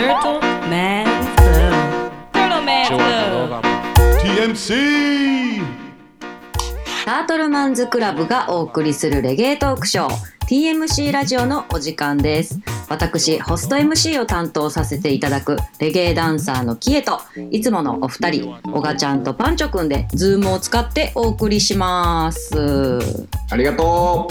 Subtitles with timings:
[0.00, 1.74] Turtle Man's Club.
[2.32, 3.62] Turtle Man's Club.
[4.18, 5.62] TMC!
[7.04, 10.10] タートルマンズクラブがお送りするレゲエトークショー。
[10.48, 12.60] TMC ラジオのお時間です。
[12.88, 17.20] 私ホスト MC を担当させていただくレゲエダンサーのキエと
[17.50, 22.98] いつものお二人オガちゃんとパンチョくんでズームを使ってお送りします。
[23.50, 24.28] ありがと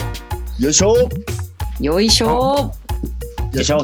[0.58, 0.96] よいしょ。
[1.80, 2.72] よいしょ。
[3.54, 3.84] よいしょ。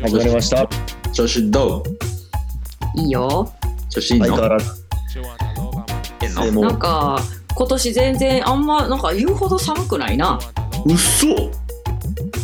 [0.00, 0.62] 始まりました。
[0.62, 0.68] う
[1.16, 1.82] 調子ど
[2.96, 3.00] う？
[3.00, 3.50] いいよ。
[3.88, 4.26] 調子いいの？
[4.26, 4.86] 相変わらず。
[6.44, 7.18] でもなんか
[7.54, 10.38] 今年全然あんまなんか言うほど寒くないな。
[10.84, 11.26] うっそ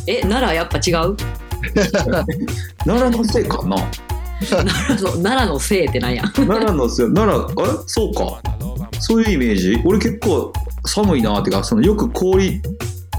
[0.06, 1.14] え奈良やっぱ違う？
[2.86, 3.76] 奈良のせいかな？
[4.50, 6.22] 奈良の奈良のせいってなんや？
[6.32, 7.12] 奈良のせい。
[7.12, 7.72] 奈良あれ？
[7.86, 8.40] そうか。
[9.00, 9.82] そういうイメージ？
[9.84, 10.50] 俺結構
[10.86, 12.62] 寒いなーってかそのよく氷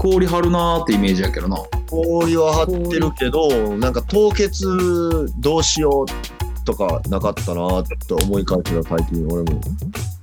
[0.04, 1.56] 氷張るなーってイメージやけどな。
[1.88, 4.66] 氷は張ってるけどなんか凍結
[5.38, 9.62] どうしようとかなかったなって思い返してた最近俺も。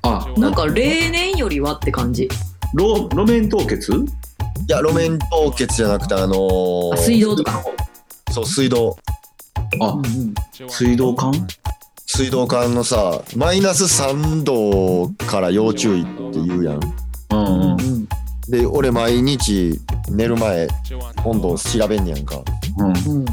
[0.03, 2.29] あなんか例年よりはって感じ。
[2.75, 3.91] 路路面凍結？
[3.91, 4.05] い
[4.67, 7.63] や路面凍結じゃなくてあのーあ水道とか
[8.29, 8.95] そう水道。
[9.79, 9.97] あ
[10.67, 11.31] 水道管？
[12.05, 16.79] 水道管のさマイナス3度から要注意って言うやん。
[17.31, 18.07] うんうん
[18.49, 20.67] で俺毎日寝る前
[21.23, 22.41] 温度を調べんねやんか。
[22.77, 23.17] うん。
[23.17, 23.25] うん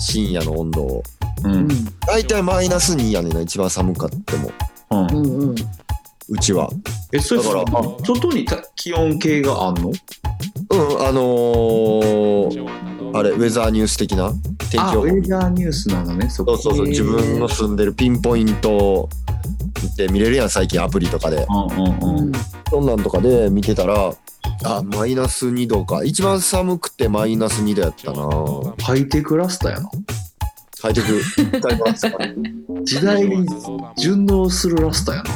[0.00, 1.02] 深夜の温度を。
[1.44, 1.66] ううん。
[1.66, 1.68] ん
[2.06, 4.52] 大体マイナス2やねんな一番寒かっても。
[4.90, 4.96] う
[5.50, 5.54] ん。
[6.30, 6.70] うちは。
[7.12, 7.62] えそれだから。
[7.80, 9.88] あ外にた気温計があんの？
[9.88, 14.32] うんあのー、あれウェザーニュース的な？
[14.70, 14.88] 天気予報。
[14.90, 16.28] あウェザーニュースなのね。
[16.30, 19.08] そこそうそうそう自分の住んでるピンポイント
[19.96, 21.44] で見れるやん最近アプリとかで。
[21.48, 22.32] うんうんうんうん。
[22.70, 24.14] そんなんとかで見てたら
[24.64, 26.04] あマイナス2度か。
[26.04, 28.74] 一番寒くてマイナス2度やったな。
[28.84, 29.90] ハイテクラスタやな
[30.82, 31.20] ハイテク。
[32.84, 33.46] 時代に
[33.96, 35.30] 順応するラスタやな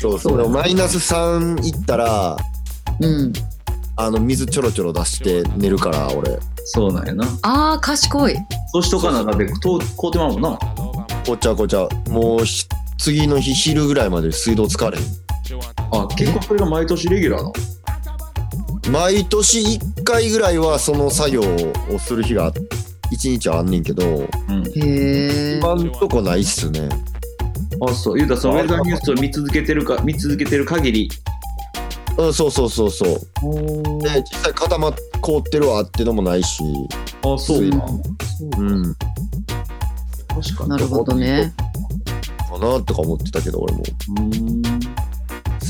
[0.00, 2.36] そうそうでもマイナス3いったら
[3.00, 3.32] うん。
[3.96, 6.38] あの水ちょろちょろ出して寝るから俺。
[6.64, 7.24] そうなんやな。
[7.42, 8.36] あー賢い。
[8.72, 10.58] そうしとかなだってと凍ってまうもんな。
[11.26, 11.88] こっちゃこっちゃ。
[12.08, 12.64] もうひ
[12.98, 15.04] 次の日昼ぐらいまで水道使われへん
[15.92, 17.52] あ結構それが毎年レギュラーな
[18.90, 21.40] 毎年1回ぐらいはその作業
[21.90, 22.52] をする日が
[23.12, 24.66] 1日はあんねんけどうん。
[24.66, 26.88] へえ今んとこないっすね。
[27.86, 28.16] あそう。
[28.16, 31.10] 言うたらそのウェザーニュースを見続けてるか見続けてる限り。
[32.18, 33.08] うんそうそうそうそう。
[34.02, 36.62] で実際固まっ凍ってるわってのもないし。
[37.22, 37.70] あそう。
[37.70, 37.86] か
[38.58, 38.94] うん
[40.28, 40.70] 確かに。
[40.70, 41.52] なるほどね。
[42.50, 43.82] かなとか思ってたけど俺も。
[44.18, 44.62] うん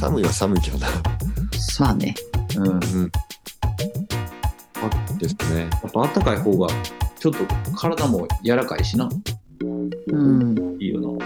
[0.02, 0.88] 寒いは寒いけどな。
[1.78, 2.16] まあね。
[2.56, 2.66] うん。
[2.66, 2.80] やうん。
[5.16, 5.70] ですね。
[5.86, 6.66] っぱあったかい方が
[7.20, 7.38] ちょっと
[7.76, 9.08] 体も柔らかいしな。
[9.60, 9.64] う
[10.16, 10.76] ん。
[10.80, 11.24] いいよな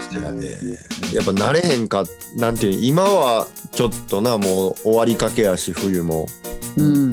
[1.11, 2.03] やっぱ慣れへんか
[2.35, 6.27] なんていう今はちょっとなもう終わりかけやし冬も。
[6.77, 7.09] うん。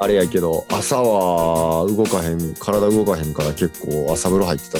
[0.00, 4.78] あれやけど朝は動かへん体動かへんから結構朝風呂入ってた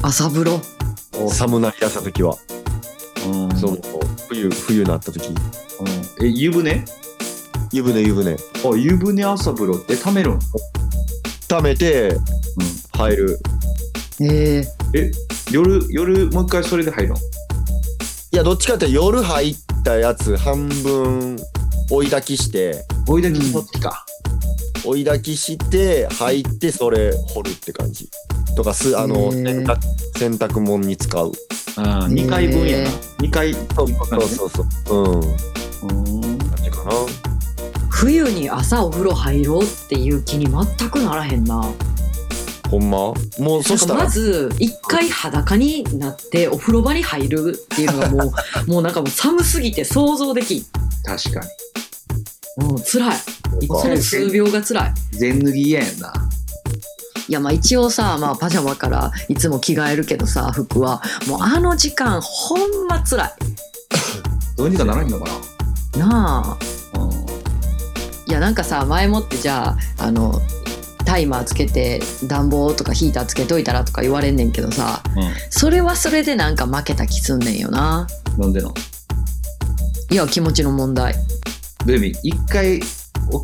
[0.00, 0.58] 朝風呂？
[1.22, 2.38] な寒なりだした時は、
[3.26, 3.56] うん。
[3.58, 3.76] その
[4.28, 5.28] 冬冬なった時。
[5.28, 6.26] うん。
[6.26, 6.84] え湯船？
[7.72, 8.32] 湯船湯船。
[8.34, 8.36] あ
[8.76, 10.38] 湯船朝風呂ってためるん
[11.48, 12.16] 溜めて
[12.92, 13.40] 入る。
[14.20, 14.64] へえ
[14.94, 15.10] え
[15.50, 17.16] 夜夜もう一回それで入るの？
[17.16, 21.36] いやどっちかって夜入ったやつ半分
[21.90, 22.84] 追い炊きして。
[23.08, 24.04] 追いだきそっちか
[24.86, 28.08] 追い炊きして入ってそれ掘るって感じ
[28.56, 29.78] とかすあの洗濯
[30.16, 31.32] 洗濯物に使う。
[31.78, 32.84] あ2回分やな。
[32.84, 32.86] へ
[33.18, 34.66] 2回そうそうそう。
[34.86, 36.34] そううんう。
[36.34, 36.38] ん。
[36.38, 36.92] 感じかな
[37.90, 41.62] 冬に朝お風呂入ろうっていう気に全くならへんな。
[42.70, 43.12] ほんま？
[43.38, 44.04] もうそしたら？
[44.04, 48.32] まず一回裸になってお風呂場に入るっていうのがも
[48.66, 50.64] うもうなんかもう寒すぎて想像できん。
[51.04, 51.46] 確かも
[52.58, 53.16] う辛い。
[53.60, 54.94] いつも数秒が辛い。
[55.12, 56.12] に全脱ぎ嫌やんな。
[57.28, 61.02] いやまあ一応さ、まあ、パジャマからいつも着替えるけどさ服は。
[61.26, 63.30] もうあの時間ほんま辛
[64.56, 65.26] どうにかならんのか
[65.94, 66.56] いな
[66.94, 66.98] あ。
[66.98, 67.10] なうん。
[67.10, 70.40] いやなんかさ前もってじゃああの
[71.04, 75.00] タイマーつけて暖房とかヒーターつけといたらとか言われんねんけどさ
[75.50, 78.06] それはそれでなんか負けた気すんねんよな。
[78.38, 78.52] うんなん？
[78.52, 78.72] での
[80.10, 81.14] いや気持ちの問題
[81.86, 82.86] どういう意味一回起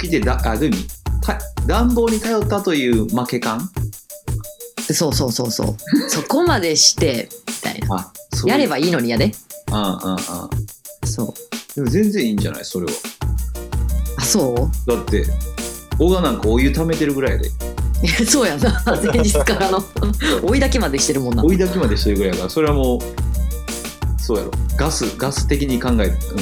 [0.08, 0.86] きてだあどういう意味
[1.20, 3.60] た暖房に頼ったという負け感？
[4.92, 5.76] そうそうそうそう。
[6.10, 7.96] そこまでしてみたいな。
[7.96, 8.50] あそう。
[8.50, 9.32] やればいいのにやで。
[9.70, 10.50] あああ
[11.02, 11.34] あそう。
[11.76, 12.64] でも全然いいんじゃない？
[12.64, 12.92] それは。
[14.16, 14.90] あそう？
[14.90, 15.24] だって
[15.98, 17.48] 小川なんかお湯溜めてるぐらいで。
[18.02, 18.82] えそうやな。
[19.14, 19.84] 前日からの。
[20.42, 21.44] 追いだきまでしてるもんな。
[21.44, 23.00] 追いだきまでしてるぐらいやからそれはもう
[24.20, 24.50] そうやろ。
[24.76, 26.38] ガスガス的に考えて、うん、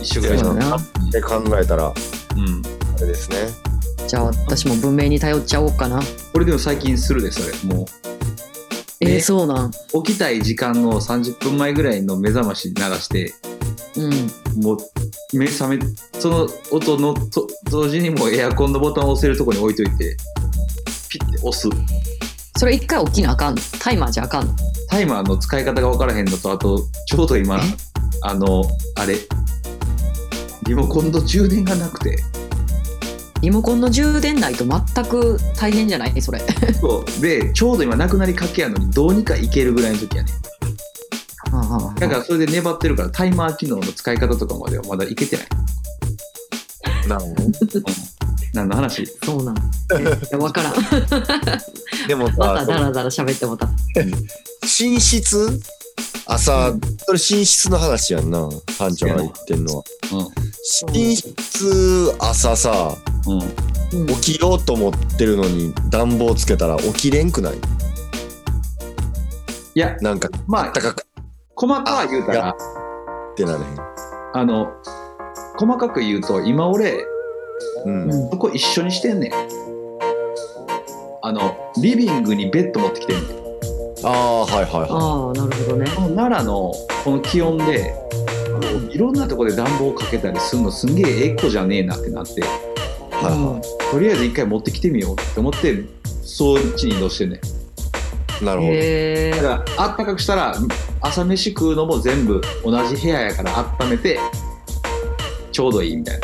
[0.00, 0.76] 一緒ぐらいじゃそうやな。
[1.10, 1.94] で考えたら、あ
[2.36, 3.36] うんれですね。
[4.06, 6.00] じゃあ私も文明に頼っちゃおうかな。
[6.32, 7.74] これでも最近するでそれ。
[7.74, 7.86] も
[9.00, 9.20] えーね。
[9.20, 9.70] そうなん。
[9.70, 13.34] う起きたい時間の30分前ぐらいの目覚まし鳴らして。
[13.96, 14.62] うん。
[14.62, 14.78] もう
[15.32, 15.78] 目覚め
[16.18, 20.16] その音のと同時にもうエアコンのボタンを押せるとこに置いといて
[21.08, 21.68] ピッて押す。
[22.56, 23.60] それ一回起きなあかんの？
[23.80, 24.54] タイマーじゃあかんの？
[24.88, 27.60] タイマーの使い方が分からへんのとあとちょうど今え？
[28.22, 28.64] あの
[28.96, 29.14] あれ
[30.70, 32.22] リモコンの充電がなくて。
[33.42, 36.22] リモコンの充電ないと全く大変じゃない？
[36.22, 36.38] それ。
[36.80, 37.20] そう。
[37.20, 40.30] でちょうど今なくなりかけやのにどうにかいけるぐらいの時やね。
[41.50, 45.46] ああだからそれで粘ってるからタイマー機能の使い方とかまではまだいけてない。
[47.08, 47.42] なるほど。
[48.54, 49.04] 何の話？
[49.24, 49.56] そうなん。
[50.32, 50.74] え分からん。
[52.06, 53.68] でもまたさ、ダラダラ喋ってもた。
[53.96, 55.60] 寝室？
[56.26, 56.72] 朝、
[57.06, 59.84] それ寝室の話やんな、班長が言ってんのは。
[60.92, 62.96] 寝室朝さ、
[63.26, 64.06] うん。
[64.06, 67.54] 起きようと思ってるのに暖房つけたら起きれんくない？
[69.74, 71.04] いやなんか、まあ高く。
[71.56, 72.54] 細かく言うたらっ
[73.36, 73.64] てなれへん。
[74.32, 74.72] あの
[75.58, 77.04] 細かく言うと今俺
[77.84, 78.04] うん。
[78.04, 79.32] うんそこ一緒にしてんねん。
[81.22, 83.40] あのリビングにベッド持ってきてんねん。
[84.06, 85.86] ああ、はいはいはああなるほどね。
[86.14, 86.72] 奈良の
[87.04, 87.92] この気温で
[88.90, 92.40] いろんなとこで暖房かけたりするのすんげえエコじゃねえなってなって。
[92.40, 92.42] い。
[92.42, 93.60] はいは
[93.90, 95.84] とりあえず一回持ってきてみようって思って
[96.22, 97.40] そっちに移動してんね。
[98.42, 98.72] なるほど。
[98.72, 100.54] へえだからあったかくしたら
[101.00, 104.18] 朝飯食うのも全部同じ部屋やから温めて
[105.52, 106.20] ちょうどいいみたい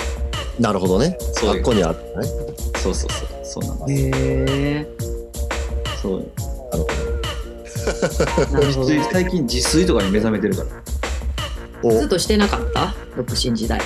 [0.60, 0.68] な。
[0.68, 1.18] なるほどね。
[1.34, 2.28] そうっこにあったね。
[2.76, 3.10] そうそう
[3.44, 3.60] そう。
[3.60, 3.86] そうなん。
[3.86, 4.86] ですへえ
[6.00, 6.30] そう
[8.52, 8.88] なるほど。
[9.12, 10.68] 最近自炊とかに目覚めてるから
[11.92, 12.94] ずっとしてなかった？
[13.16, 13.80] 独身時代。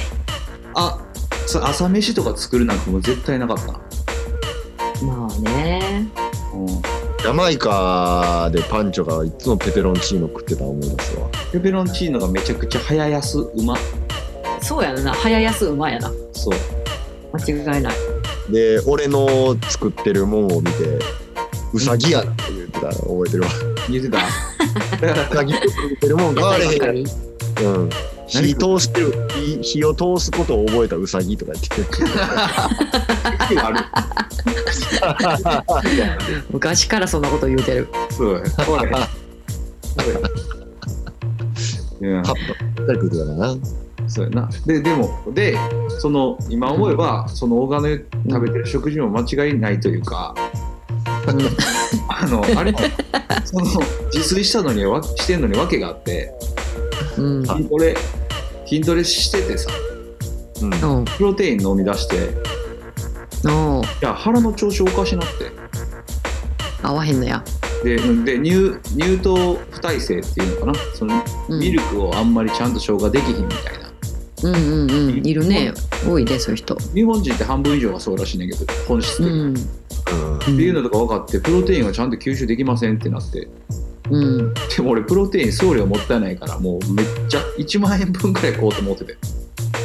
[0.75, 0.99] あ
[1.47, 3.67] そう朝飯とか作るなんてもう絶対なかった。
[3.67, 6.09] な、まあね。
[6.55, 11.29] うん、ジャマイカでパンチョがいつもペペロンチーノ食ってた思いますわ。
[11.53, 13.77] ペペロンチーノがめちゃくちゃ早安うま
[14.61, 15.15] そうやな。
[15.15, 16.11] 早安馬やな。
[16.33, 16.55] そう。
[17.33, 17.95] 間違いない。
[18.51, 20.99] で、俺の作ってるもんを見て、
[21.73, 23.49] ウサギやなって言ってたの覚えてるわ。
[23.89, 24.19] 言ってた？
[25.31, 27.05] ウサギ作ってるもん変われへん
[27.63, 27.91] うん。
[28.27, 32.01] 火通してる火、火を通すことを覚えたウサギとか言って。
[33.61, 33.79] ある。
[36.51, 37.89] 昔からそんなこと言うてる。
[38.11, 38.91] そうやこれ
[42.03, 43.57] うんカット二人食ってたかな。
[44.09, 44.49] そうやな。
[44.67, 45.57] ででもで
[46.01, 50.35] その今思えばその大金食べてる食事も間違いないというか、
[52.09, 52.75] あのあれ
[53.45, 56.33] その自炊したのにわしてんのに訳があって
[57.19, 57.39] うん。
[57.39, 57.97] うん筋トレ
[58.67, 59.71] 筋トレしててさ
[60.63, 60.99] うん。
[60.99, 61.05] うん。
[61.05, 62.17] プロテイン飲み出して。
[62.17, 62.29] い
[63.45, 63.51] う。
[63.51, 65.51] んや腹の調子おかしなって。
[66.83, 67.43] 合わへんのや。
[67.85, 70.75] でで乳乳糖不耐性っていうのかな。
[70.95, 71.61] そのうん。
[71.61, 73.91] ミルクをあんまりちゃんと消化できひんみたいな。
[74.43, 75.27] うんうんうん。
[75.27, 75.73] いるね。
[76.07, 76.77] 多いでそういう人。
[76.95, 79.55] 日本人って半分以上がそうらしいねんけど本質的に、うん。
[79.55, 83.49] っていうのとか分かってプロテインがちゃんと吸収できませんってなって
[84.11, 84.55] うん。
[84.55, 89.17] でも俺プロテイン送料もったいないからもうめっちゃ1万円分くらい買おうと思ってて。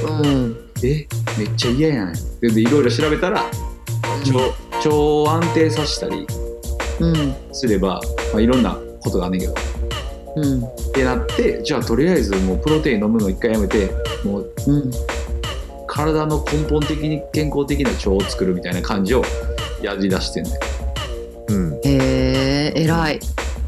[0.07, 0.57] うん。
[0.83, 2.13] えめっちゃ嫌やん。
[2.41, 4.39] ででいろいろ調べたら腸
[4.77, 6.27] 腸を安定させたり
[6.99, 7.35] うん。
[7.51, 8.01] すれば、
[8.31, 9.55] まあ、いろんなことがあんねんけど。
[10.35, 10.63] うん。
[10.63, 13.89] ってなってじゃあとりあえずもうプロテイン飲むの一回やめて
[14.23, 14.91] もううん。
[15.87, 19.23] 体の根本的に健康的な腸を作るみたいな感じを
[19.81, 21.53] やりだしてんねん。
[21.53, 21.73] うん。
[21.75, 23.19] へえ偉い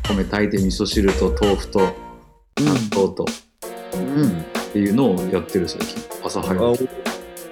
[0.09, 1.93] 米炊いて味噌汁と豆腐と納
[2.95, 3.25] 豆と
[3.93, 4.21] うん。
[4.21, 6.03] うんっていうのをやってる最近。
[6.23, 6.89] 朝早あく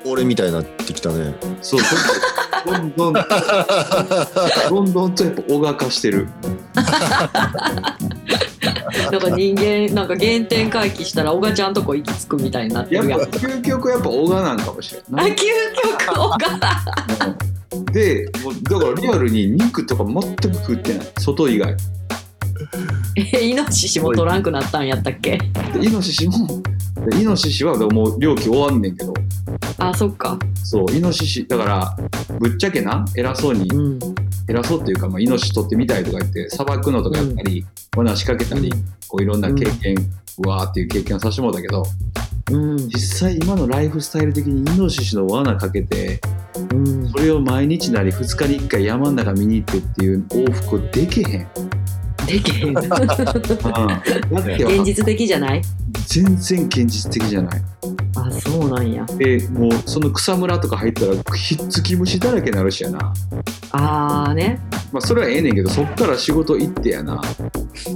[0.06, 1.34] お俺みたいになってきたね。
[1.62, 1.80] そう
[2.66, 3.26] どんどんどん
[4.70, 6.28] どんどんとやっぱ小川化してる。
[9.12, 15.28] なんか人間なんか原点回帰したら小賀ちゃんとこ行き着くみたいになってやっぱるやん究極やっぱ小川なんかもしれあな。
[15.28, 16.38] い究極小賀
[17.76, 17.86] うん。
[17.86, 21.08] でもうだからリアルに肉とか全く食ってない。
[21.18, 21.76] 外以外
[23.16, 25.38] えイノシシも取らんくなったんやったっけ？
[25.74, 26.62] でイノシシも
[27.10, 29.14] でイノシシはもう料金終わんねんけど。
[29.78, 30.40] あそっか。
[30.64, 31.98] そうイノシシだから
[32.40, 34.00] ぶっちゃけな偉そうにうん。
[34.48, 38.72] 偉そうっていうか、まあ、イノシシ取ってみたいとか言ってさばくのとかやったり、罠仕掛けたり
[39.08, 39.96] こういろんな経験、
[40.44, 41.84] うわーっていう経験をさせてもらったけど
[42.52, 42.78] うん。
[42.90, 46.22] 実際今のライフスタイル的にイノシシの罠かけて
[46.72, 47.10] うん。
[47.10, 51.48] それを毎日なり2日に1回山の中見に行ってっていう往復できへん、
[52.26, 52.74] できへん。
[52.74, 52.86] だっ
[54.44, 55.62] て現実的じゃない？
[56.08, 57.62] 全然現実的じゃない。
[58.18, 59.06] あそうなんや。
[59.06, 63.14] でもうその草むらとか入ったらひっつき虫だらけになるしやな。
[63.72, 64.60] あーね
[64.96, 67.22] まあそれはええねんけどそっから仕事行ってやな。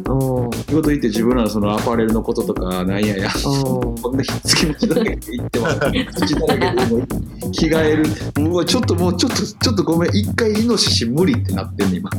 [0.09, 3.29] お仕事行って自分らのそのアパレルのこととかなんやや。
[3.45, 4.17] おこん。
[4.17, 8.03] なひっつき虫だらけで行っても土だらけでもう着替える
[8.37, 12.09] うわちょっともうちょっとちょっとごめん一回イノシシ無理ってなってんねん今、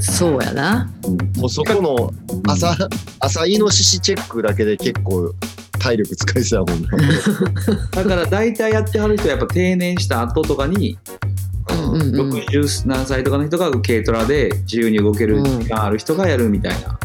[0.00, 0.90] そうやな。
[1.36, 2.10] もうそこの
[2.50, 2.76] 朝、
[3.20, 5.32] 朝イノシシチェックだけで結構
[5.78, 6.90] 体力使いそうやもんな。
[8.02, 11.53] だから大体やってはる人はやっぱ定年した後とかにうんうんうん
[11.92, 16.98] 60何歳とかの人が軽トラで自由に動ける時間ある人がやるみたいな、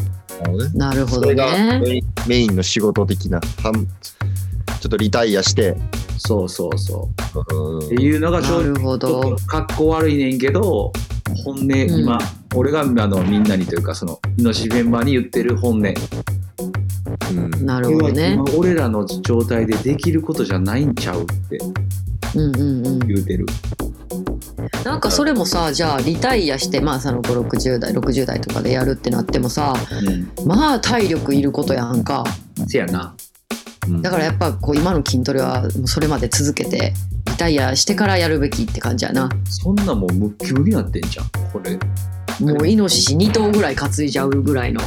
[0.74, 1.46] なるほどそれが
[2.26, 5.76] メインの仕事的な、ちょっとリタイアして、
[6.18, 7.08] そうそうそ
[7.50, 10.92] ううっていうのが正なる直ほどかっこ悪いねんけど
[11.44, 12.18] 本音今、
[12.54, 15.94] 俺があのみんなにというかそのイノシメンバーに言ってる本音
[17.32, 21.58] うんなるほどね今俺らの状態でできることじゃないんちゃうって
[22.34, 23.46] うんうんうん言うてる
[24.84, 29.74] なんかそれもさじゃあリタイアしてまあその560代60代とかでやるってなってもさ
[30.38, 30.46] うん。
[30.46, 32.24] まあ体力いることやんか。
[32.66, 33.14] せやな。
[33.88, 34.02] うん。
[34.02, 36.92] だからやっぱこう今の筋トレはもうそれまで続けて
[37.26, 39.28] リタイアしてからやるべきって感じやな。
[39.44, 41.78] そんなもうムッキムキなってんじゃんこれ。
[42.40, 44.80] もうイノシシ2頭ぐらい担いじゃうぐらいの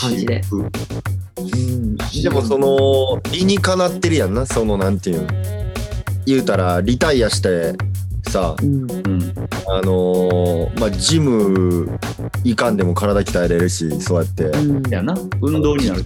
[0.00, 0.42] 感じで。
[0.52, 1.96] うん。
[1.96, 4.46] でもその理にかなってるやんな。
[4.46, 5.60] そのなんていうん
[6.26, 7.74] 言うたらリタイアして
[8.28, 8.90] さうん。
[8.90, 9.34] うん。
[9.68, 11.98] あのーまあジム
[12.44, 14.44] いかんでも体鍛えれるしそうやって。
[14.44, 14.90] うん。
[14.90, 15.14] やな。
[15.40, 16.04] 運動になる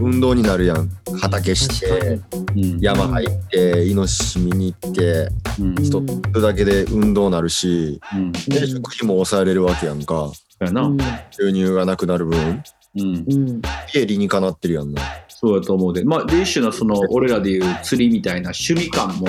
[0.00, 0.88] 運動になるやん。
[1.20, 2.20] 畑して
[2.54, 2.80] にうん。
[2.80, 5.28] 山入ってイノシシ見に行って
[5.60, 5.78] うん。
[5.78, 8.32] うん人それだけで運動なるしうん。
[8.32, 10.30] で食費も抑えれるわけやんか。
[10.60, 10.98] やな、うん。
[11.30, 12.62] 収入がなくなる分。
[12.96, 13.62] うん、うん。
[13.94, 15.00] 家理にかなってるやんな
[15.42, 16.04] そうやと思うで。
[16.04, 19.26] まあで一種のその俺らでいう釣りみたいな趣味感も、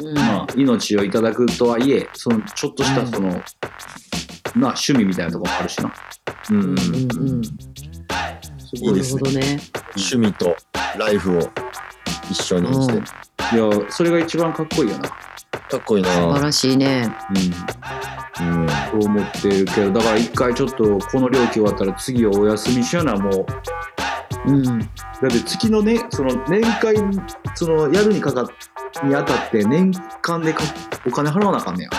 [0.00, 0.14] うん。
[0.14, 3.40] まあ、命をいただくとはいえそのちょっとしたその、な
[4.56, 5.92] 趣味みたいなところもあるしな。
[6.50, 6.74] うん、うんうん。
[6.74, 7.48] うんな
[8.72, 9.32] いるいですね。
[9.32, 9.60] ね
[9.96, 10.56] 趣味と
[10.98, 11.40] ライフを
[12.28, 13.70] 一緒にして、うん。
[13.70, 15.08] いやそれが一番かっこいいよな。
[15.08, 17.08] かっこいい素晴ならしいね。
[18.40, 18.62] うん。
[18.62, 18.68] うん。
[18.68, 23.46] そう思ってるけどだから一回ちょっとこの料金終わったら次はお休みしようなもう
[24.46, 24.64] うん。
[24.64, 26.96] だって月のねその年会
[27.54, 28.48] そのやるにかか
[29.04, 29.92] にあたって年
[30.22, 30.62] 間でか
[31.06, 31.90] お金払わなあかんねや。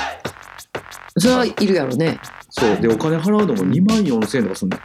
[1.17, 2.19] それはいるやろね。
[2.49, 2.77] そう。
[2.77, 4.79] でお金払うのも2万4000円とかすんねん。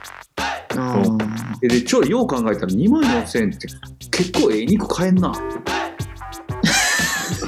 [0.79, 1.59] あー。
[1.61, 3.67] ででちょよう考えたら2万4000円って
[4.11, 5.33] 結構ええ肉買えんな。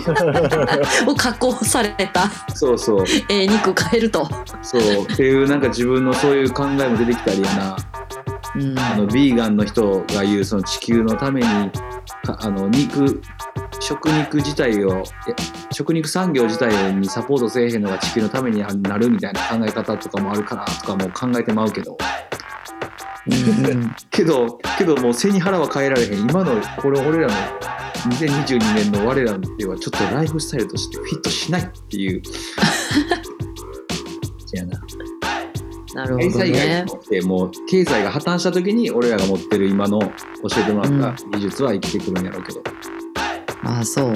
[1.05, 2.29] もう加工された。
[2.55, 3.05] そうそう。
[3.29, 4.27] ええ肉買えると、
[4.61, 4.81] そう。
[5.03, 7.77] っていうなんか自分のそういう考えも出てきたりやな
[8.55, 11.47] うん、あのビーガンの人が言うその地球のために
[12.23, 13.21] かあの肉
[13.79, 15.35] 食肉自体をえ
[15.71, 21.97] 食肉産業自体にサポートせえへんのが地球のためになるみたいな考え方とかもあるからとかも考えてまうけど。
[24.09, 26.21] けどけどもう背に腹は変えられへん。
[26.21, 27.33] 今のこれ俺らの
[28.09, 32.21] 2022年の我らではちょっとライフスタイルとしてフィットしないっていう。
[34.65, 34.81] な
[35.93, 36.85] なるほどね。
[37.23, 40.07] もう経済が破綻した時に俺らが持ってる今の教
[40.59, 42.61] えてもらった技術は生きてくるんやろうけど、
[43.63, 44.07] ああそう。
[44.09, 44.15] うん、っ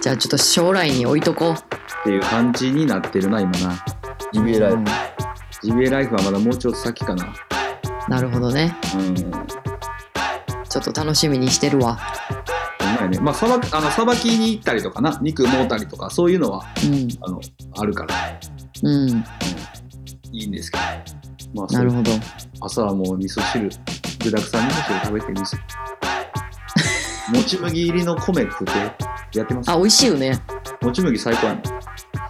[0.00, 1.54] じゃあちょっと将来に置いとこ
[2.04, 3.72] ていう感じになってるな今な。
[3.74, 3.76] う
[4.32, 4.76] ジビエライフ。
[4.76, 4.84] うん。
[5.62, 7.34] ジビエライフはまだもうちょっと先かな。
[8.08, 8.76] なるほどね。
[8.96, 9.14] うん。
[9.16, 11.98] ちょっと楽しみにしてるわ。
[13.08, 13.18] ね。
[13.20, 15.18] まあさばあのさばきに行ったりとかな。
[15.20, 17.08] 肉もうたりとかそういうのはうん。
[17.22, 17.40] あの
[17.78, 18.14] あるから
[18.82, 19.24] うん。
[20.32, 20.78] いいんですけ
[21.54, 22.10] どまあなるほど
[22.60, 23.70] 朝はもう味噌汁
[24.24, 25.58] 具だくさん味噌汁食べて味噌
[27.32, 28.66] もち麦入りの米食っ
[29.32, 29.70] てやってます？
[29.70, 30.38] あ美味しいよね。
[30.82, 31.62] もち麦最高やね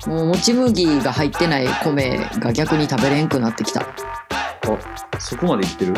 [0.06, 3.82] もうもち麦が入ってない米が逆に食べれんくなってきた。
[3.82, 3.86] あ
[5.18, 5.94] そこまでいってる？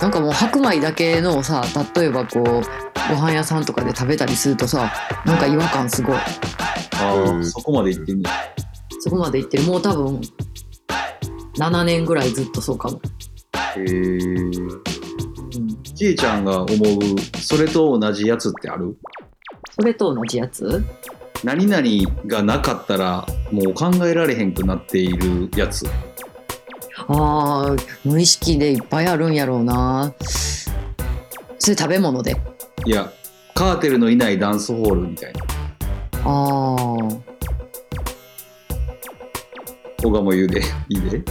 [0.00, 4.92] なんかもう白米だけのさ例えばこうご飯屋さんとかで食べたりするとさ
[5.26, 6.16] なんか違和感すごい。
[6.16, 6.22] あ
[7.00, 7.44] あ、うん。
[7.44, 8.30] そこまでいってんね
[9.04, 9.64] そこまでいってる。
[9.64, 10.20] もう多分
[11.56, 13.00] 7年ぐらいずっとそうかも、
[13.76, 13.82] へえ。
[13.82, 13.88] う
[14.46, 14.82] ん、
[15.82, 16.68] ちえちゃんが思う
[17.40, 18.96] それと同じやつってある？
[19.76, 20.84] それと同じやつ？
[21.42, 21.84] 何々
[22.28, 25.84] がなかったらもう考えられへんくなっているやつ。
[27.08, 30.14] あー無意識でいっぱいあるんやろうな。
[31.58, 32.36] それ食べ物で？
[32.86, 33.12] いや
[33.54, 35.40] カーテルのいないダンスホールみたいな。
[36.24, 37.31] ああ
[40.02, 41.22] 小川も言うでいいで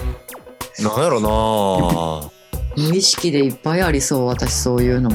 [0.79, 2.31] なんやろな。
[2.77, 5.09] 無意識でいっぱいありそう私そういうの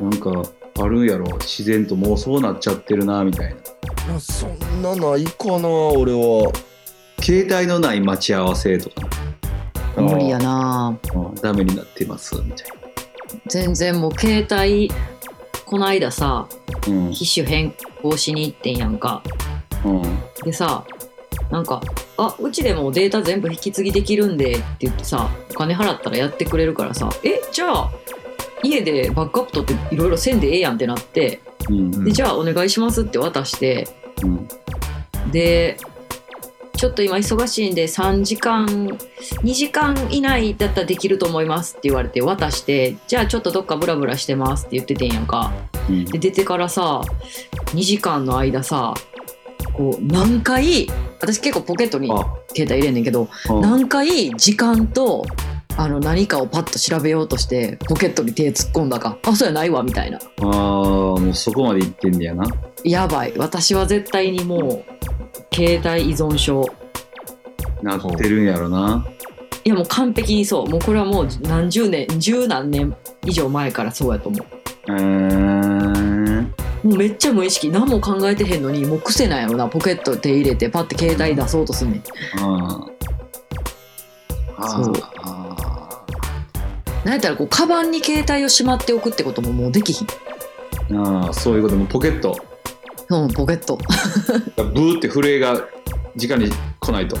[0.00, 0.42] なんか
[0.80, 1.26] あるんやろ。
[1.38, 3.52] 自然ともうそうなっちゃってるなみたいな。
[3.52, 6.52] いやそんなないかな俺は。
[7.20, 9.08] 携帯のない待ち合わせとか。
[9.96, 10.96] 無理やな。
[11.14, 12.66] うんダメになってますみたい
[13.46, 14.90] 全然もう携帯
[15.64, 16.46] こないださ
[16.86, 17.12] なうん。
[17.12, 19.22] 機種変更しに行ってんやんか。
[19.84, 20.02] うん。
[20.44, 20.84] でさ
[21.50, 21.80] なんか
[22.18, 27.90] 「あうちでもデータ全部引き継ぎできるんで」って言ってさお金払ったらやってくれるからさ「えじゃあ
[28.62, 33.88] 家でバックアップ取っていろいろせんでええやん」ってなってうんでじゃあお願いしますって渡して
[34.22, 34.48] うん。
[35.30, 35.76] で
[36.78, 45.52] ちょっと今忙しいんで3時間2時間以内だったらできると思いますって言われて渡してじゃあちょっとどっかブラブラしてますって言っててんやんか。
[45.88, 46.04] うん。
[46.04, 47.02] で出てからさ
[47.74, 48.94] 2時間の間さ
[49.78, 50.88] こう何回
[51.20, 52.16] 私結構ポケットにあ。
[52.54, 55.24] 携帯入れんねんけどうん何回時間と
[55.76, 60.18] あの何かをパッと調べようとしてポケットに手突っ込んだかあそうやないわみたいな。
[60.18, 62.44] あーもうそこまで行ってんねやな。
[62.82, 63.32] やばい。
[63.36, 66.64] 私は絶対にもう携帯依存症。
[67.80, 69.06] なってるんやろな。
[69.64, 70.68] いやもう完璧にそう。
[70.68, 74.38] もうこれはもう何十年十何年以上前からそうやと思
[74.88, 74.90] う。
[74.90, 75.00] ー。
[75.00, 76.07] んう
[76.82, 77.68] もうめっちゃ無意識。
[77.70, 79.68] 何も考えてへんのにもう癖なんやろな。
[79.68, 82.02] ポケット手入れてパッて携帯出そうとすんねん。
[82.40, 82.86] あ
[84.56, 84.92] あそう。
[85.22, 86.04] あ
[87.04, 90.08] なんやったらこうカバンに携帯をしまっておくってことももうできひん。
[90.90, 92.36] ーあーそういうこともポケット。
[93.10, 93.78] うんポケット。
[94.56, 95.54] ブーって震えが
[96.16, 97.16] 直に来ないと。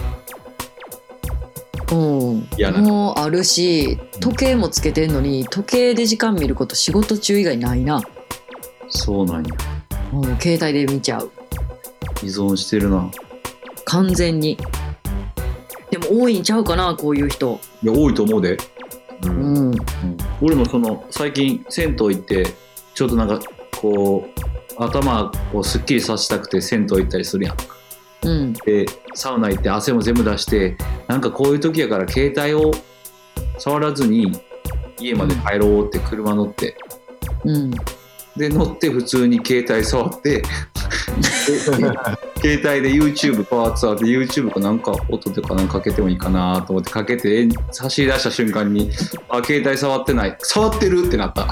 [1.90, 2.48] うん。
[2.84, 8.02] もうあるし時計もつけてんのに時計で時間見ること仕事中以外ないな、
[8.88, 9.54] そうなんや。
[10.12, 11.30] うん、携帯で見ちゃう。
[12.22, 13.10] 依存してるな。
[13.84, 14.56] 完全に。
[15.90, 17.60] でも多いんちゃうかなこういう人。
[17.82, 18.58] いや多いと思うで、う
[19.26, 19.70] うん。
[19.70, 19.74] ん。
[20.40, 22.46] 俺もその最近銭湯行って
[22.94, 23.40] ちょっとなんか
[23.80, 27.56] こう頭をすっきりさせたくて銭湯行ったりするやん。
[28.24, 28.52] うん。
[28.52, 32.72] でサウナ行って汗も全部出してなんかこういう時やから携帯を
[33.58, 34.32] 触らずに
[35.00, 36.76] 家まで帰ろうって車乗って。
[37.44, 37.70] うん
[38.38, 40.46] で乗って普通に携帯触ってで
[42.40, 48.90] 携帯で YouTube パワーツアーで YouTube かなんか音とかなんかかけてもいいかなと思ってかけて走り出した瞬間に
[49.28, 50.36] あ携帯触ってない。
[50.38, 51.48] 触ってるってなった。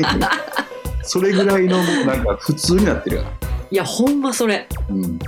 [1.02, 3.24] それぐらいのなんか普通になってるよ。
[3.70, 4.68] いやほんまそれ。
[4.88, 5.18] なうん。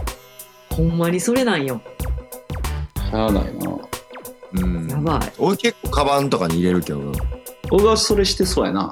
[0.71, 1.81] ほんまにそれなんよ。
[3.11, 3.79] しゃあないな。
[4.55, 4.89] うん。
[4.89, 5.33] やばい。
[5.39, 6.99] 俺結構カバンとかに入れるけど。
[7.01, 7.13] な
[7.69, 8.91] 僕はそれしてそうやな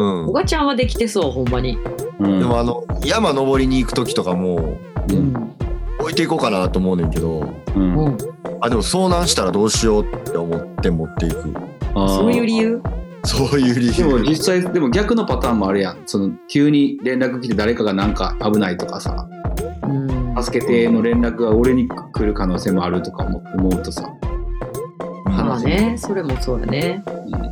[0.00, 0.26] うん。
[0.28, 1.78] おがちゃんはできてそうほんまに。
[2.18, 2.38] うん。
[2.38, 4.78] でもあの山登りに行く時とかもう
[5.10, 5.32] うん。
[5.32, 5.56] ん
[6.00, 7.96] 置いていこうかなと思うねんけどうん。
[7.96, 8.18] うん。
[8.62, 11.52] あでも遭難したらどうしようって思って持っていく。
[11.94, 12.08] あー。
[12.08, 12.82] そういう理由？
[13.24, 16.02] そういう理でも由実際でも逆のパターンもあるやん。
[16.06, 19.28] その急に連絡来て誰かがなんか危ないとかさ。
[19.82, 20.42] うん。
[20.42, 24.08] 助けての連絡が俺に来る可能性もあるとか思思うとさ、
[25.24, 27.02] まあねそれもそうやね。
[27.26, 27.49] うん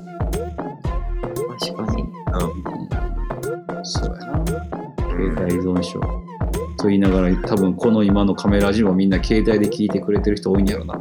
[5.49, 6.01] 携帯依存症
[6.77, 10.95] と言いながら多分この今のカメラジもみんな携帯で聞いてくれてる人多いんやろな。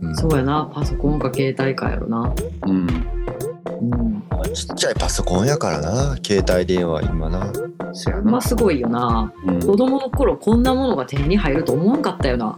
[0.00, 0.16] うん。
[0.16, 0.70] そうやな。
[0.72, 2.34] パソコンか携帯かやろな。
[2.66, 2.76] うん。
[2.76, 4.22] うん。
[4.52, 6.16] ちっちゃいパソコンやからな。
[6.24, 7.52] 携帯電話今な。
[7.92, 9.32] そやほんまな、すごいよな。
[9.46, 12.56] うん、子供の頃こんなものが手に入ると思わんかったよな。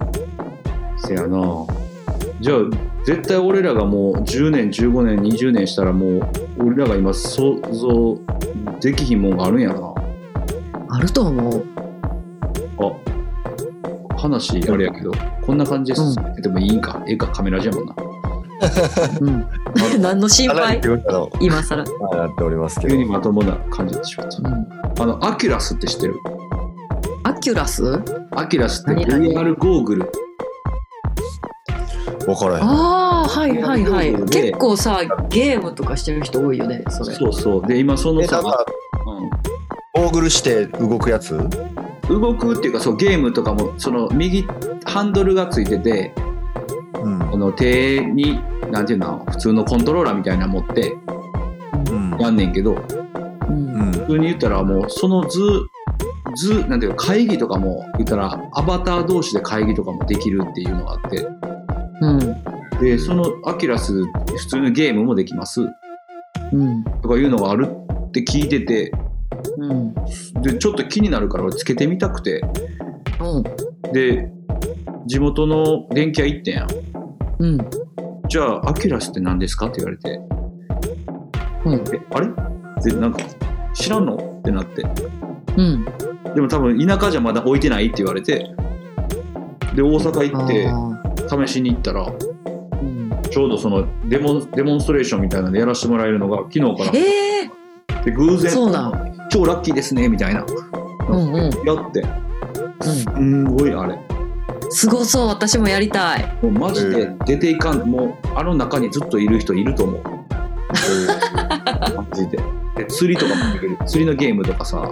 [0.98, 1.66] そやな。
[2.40, 2.58] じゃあ
[3.04, 6.22] 絶対俺らがもう10年15年20年したらもう
[6.58, 8.18] 俺らが今想像
[8.80, 9.95] できひんもんがあるんやろ
[10.90, 11.66] あると思う。
[12.78, 12.92] なあ
[14.18, 15.12] 話あれやけど
[15.44, 17.02] こんな感じです、でもいいんか。
[17.06, 17.94] ええかカメラじゃもんな。
[19.20, 19.46] うん。
[20.00, 20.80] 何の心配？
[21.40, 21.84] 今更。
[21.84, 22.94] なっておりますけど。
[22.94, 24.66] 急にまともな感じでしょうん。
[24.98, 26.14] あのアキュラスって知ってる？
[27.24, 28.02] オキュラス？
[28.32, 30.10] オキュラスって VR ゴーグル。
[32.24, 32.64] 分からへん。
[32.64, 34.16] ああはいはいはい。
[34.26, 34.42] で。
[34.50, 37.14] 結構さゲームとかしてる人多いよねそれ。
[37.14, 37.66] そうそう。
[37.66, 38.42] で今そのさ
[40.06, 41.34] ゴーグルして動くやつ？
[41.34, 41.50] うん、
[42.08, 44.44] 動くっていうかそうゲームとかもその右
[44.84, 46.14] ハンドルがついてて
[46.94, 47.18] うん。
[47.28, 48.38] この手に
[48.70, 50.96] なんていうの普通のコントローラーみたいなの持って
[51.90, 52.16] うん。
[52.20, 52.76] やんねんけど
[53.48, 53.80] うん。
[53.80, 55.40] うん普通に言ったらもうその図
[56.36, 61.26] 図なんていうか会議とかも言ったらアバター同士で会議とかもできるっていうのがあって
[62.00, 62.78] うん。
[62.78, 65.62] でそのオキュラス普通のゲームもできます。
[66.52, 66.84] うん。
[67.02, 68.92] とかいうのがあるっって聞いてて
[69.58, 69.94] うん。
[70.42, 72.42] でちょっと気になるから俺つけてみたくて。
[73.20, 73.42] うん。
[73.92, 74.30] で
[75.06, 76.68] 地元の電気屋行ってんやん。
[77.38, 77.58] うん。
[78.28, 80.20] じゃあオキュラスって何ですかって言われて。
[81.64, 81.74] うん。
[81.74, 82.28] えあれ？
[82.82, 83.20] でなんか
[83.72, 84.16] 知らんの？
[84.16, 84.82] ってなって。
[85.56, 85.84] うん。
[86.34, 88.50] でも多分田舎じゃまだ置いてないって言われて。
[89.74, 93.22] で大阪行ってあ試しに行ったらーうん。
[93.30, 96.98] ちょうどそのデモデモンストレーションみたいなのでやらせてもらえるのが昨日から。
[96.98, 97.50] ええ
[98.04, 98.52] で偶然
[99.36, 100.46] 超ラッキーですねみたいな、
[101.08, 101.50] うんうん。
[101.66, 102.00] やって。
[102.00, 102.26] うん
[102.82, 103.98] すんごいあれ。
[104.70, 106.24] すごそう私もやりたい。
[106.42, 107.90] もうマジで出ていかん。
[107.90, 110.02] もうあの中にずっといる人いると思う。
[111.96, 112.38] マジで。
[112.76, 113.78] で釣りとかもできる。
[113.86, 114.90] 釣りのゲームとかさ。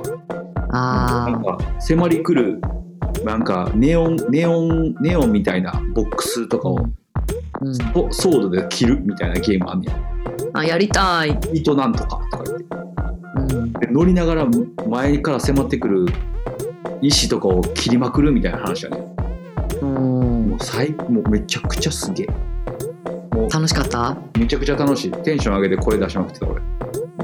[0.71, 2.61] あなんか迫り来る
[3.25, 6.85] なんかネオンネオンネオンみたいなボックスとかをあ、
[7.61, 10.15] うん、ソソードで切るみたいなゲームあんねん。
[10.57, 12.65] あやりたい、糸なんとかとか言って。
[12.75, 12.94] うん、
[13.81, 14.47] で乗りながら
[14.89, 16.07] 前から迫ってくる
[17.03, 18.99] 石とかを切りまくるみたいな話やね。
[19.83, 20.49] うん。
[20.49, 22.27] もう最もうめちゃくちゃすげえ。
[23.35, 24.17] も楽しかった？
[24.37, 25.11] うめちゃくちゃ楽しい。
[25.23, 26.63] テンション上げて声出しまくってた俺。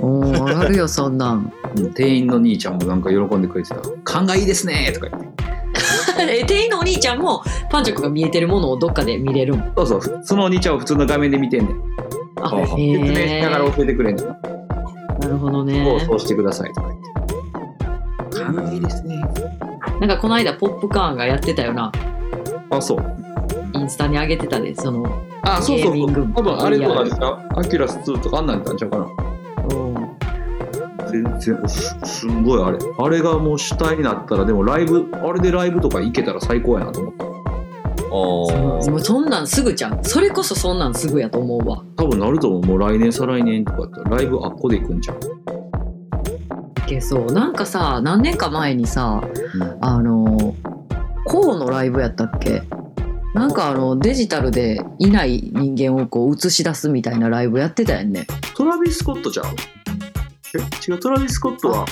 [0.03, 1.53] おー上がるよそんなん。
[1.77, 5.31] うん店員の兄ちゃんもなんか喜んでくれてた「勘がいいですね」とか言って。
[6.41, 9.73] え店員のお兄ちゃんもパンチョクが見えてるものをどっかで見れるん？
[9.77, 10.01] そうそう。
[10.01, 11.77] ふそのお兄ちゃんは普通の画面で見てんねん。
[12.41, 14.27] 説明しながら教えてくれんねん
[15.21, 15.85] ななるほどね。
[15.85, 17.11] こうそうしてくださいとか言って。
[18.39, 19.17] 勘がいいですね
[20.01, 21.93] なんかこの間ポップカーンがやってたよな。
[22.71, 23.05] あそう。
[23.75, 25.05] インスタに上げてたでその
[25.43, 25.95] あそうそう。
[26.35, 27.47] 多分あれとかですか？
[27.57, 29.05] アキュラス2とかあんなんたんちゃうかな。
[29.05, 29.09] う
[29.91, 29.95] ん。
[31.11, 32.79] 全然すすんごいあれ。
[32.99, 37.25] あれがもう主体になったらでもライブあれでライブとか行けたら最高やなと思った
[38.11, 41.85] もそんなんすぐじゃんそれこそそんなんすぐやと思うわ。
[41.97, 42.63] 多分なると思う。
[42.63, 45.21] もう来年再来年とかやったらライブあっこで行くんちゃう、
[46.81, 47.27] いけそう。
[47.33, 49.23] なんかさ何年か前にさ
[49.55, 49.79] うん。
[49.81, 50.55] あの
[51.27, 52.63] コウのライブやったっけ？
[53.35, 58.27] なんかあのデジタルでいない人間をこう映し出すみたいなライブやってたやんね。
[58.57, 59.45] トラビス・スコットちゃう？
[60.57, 60.91] え？
[60.91, 61.87] 違うトラビス・スコットは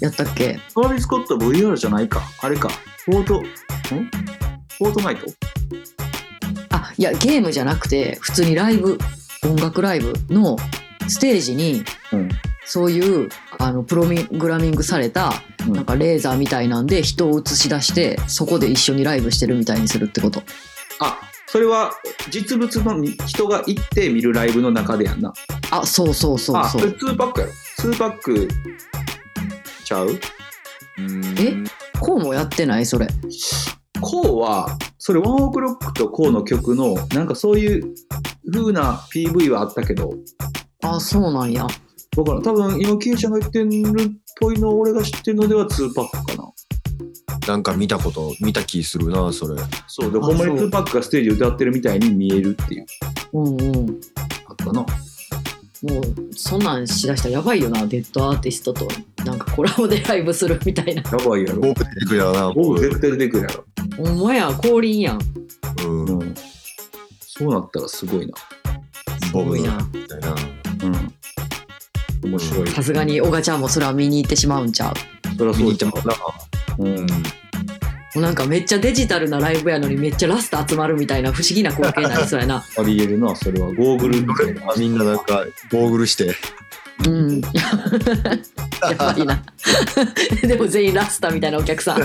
[0.00, 0.60] やったっけ？
[0.74, 2.20] トラビス・スコットは VR じゃないか。
[2.42, 2.68] あれか。
[3.06, 3.44] フォートん
[4.78, 5.26] フォートナイト
[6.70, 8.98] あいやゲームじゃなくて普通にライブ
[9.44, 10.56] 音楽ライブの
[11.08, 12.28] ステージにうん。
[12.70, 15.32] そういうあのプログラミングされた
[15.66, 15.72] うん。
[15.72, 20.42] なんかレーザーみたいなんで人を映し出してそこで一緒にライブしてるみたいにするってこと。
[21.00, 21.92] あそれは
[22.30, 25.32] 実物のに人が行って見るライブの中でやんな。
[25.70, 26.82] あそうそうそうあそう。
[26.82, 27.52] それ2パックやろ。
[27.78, 28.48] 2パック
[29.82, 30.10] ちゃう？
[31.38, 31.54] え？
[31.98, 32.84] こうもやってない？
[32.84, 33.08] それ
[34.00, 37.94] こうはそれワンオクロックとこうの曲のなんかそういう
[38.52, 40.12] 風な PV はあったけど
[40.82, 41.66] あそうなんや。
[42.16, 42.42] だからん。
[42.42, 46.52] 多分今キエちゃんが言ってるっぽいの俺が知ってるのでは2パックかな。
[47.46, 49.60] なんか見たこと見た気するなそれ。
[49.86, 50.12] そう。
[50.12, 50.68] であほんまにそう。
[50.68, 52.86] 2パックがステージ歌ってるみたいに見えるっていう。
[53.32, 54.00] うんうん。
[54.46, 54.80] あったな。
[54.80, 54.86] も
[56.00, 58.88] うそんなんしだしたらやばいよなデッドアーティストと。
[59.24, 61.02] なんかコラボでライブするみたいな。
[61.02, 61.60] やばいやろ。
[61.60, 63.64] 僕出てくるやな僕絶対出てくるやろ
[63.98, 65.20] ほんまや降臨やん。
[65.84, 66.04] うん。
[66.20, 66.34] うん。
[67.20, 68.32] そうなったらすごいな。
[69.32, 69.88] ボブすごいな。
[69.92, 70.34] みたいな。
[70.84, 72.30] うん。
[72.30, 72.68] 面白い。
[72.70, 74.94] さすがに小賀ちゃんもそれは見に行ってしまうんちゃう？
[75.36, 76.16] そりゃ見そうじゃんに行ってもな。
[76.78, 77.06] うん。
[77.06, 77.06] も
[78.16, 82.64] うなんかめっちゃデジタルなライブやのにめっちゃラスト集まるみたいな不思議な光景になりそうやな。
[82.78, 83.66] ありえるなそれは。
[83.68, 86.34] ゴーグルみたいなあみんななんかゴーグルして
[87.06, 87.40] うん。
[87.40, 89.42] やばいな。
[90.42, 92.00] でも全員ラスタみたいなお客さん。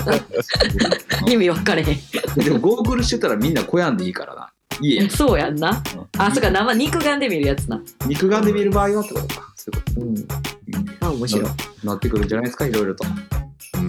[1.30, 1.98] 意味分かれへん。
[2.44, 4.50] でもゴーグルしてたらみんなこやんでいいからな。
[4.80, 5.82] 家やそうやんな。
[6.18, 7.80] あそっか生肉眼で見るやつな。
[8.06, 9.52] 肉眼で見る場合はってことか。
[9.56, 10.28] そういうこ
[10.70, 11.44] うんあ面白い。
[11.44, 13.04] となってくるんじゃないですかいろいろと。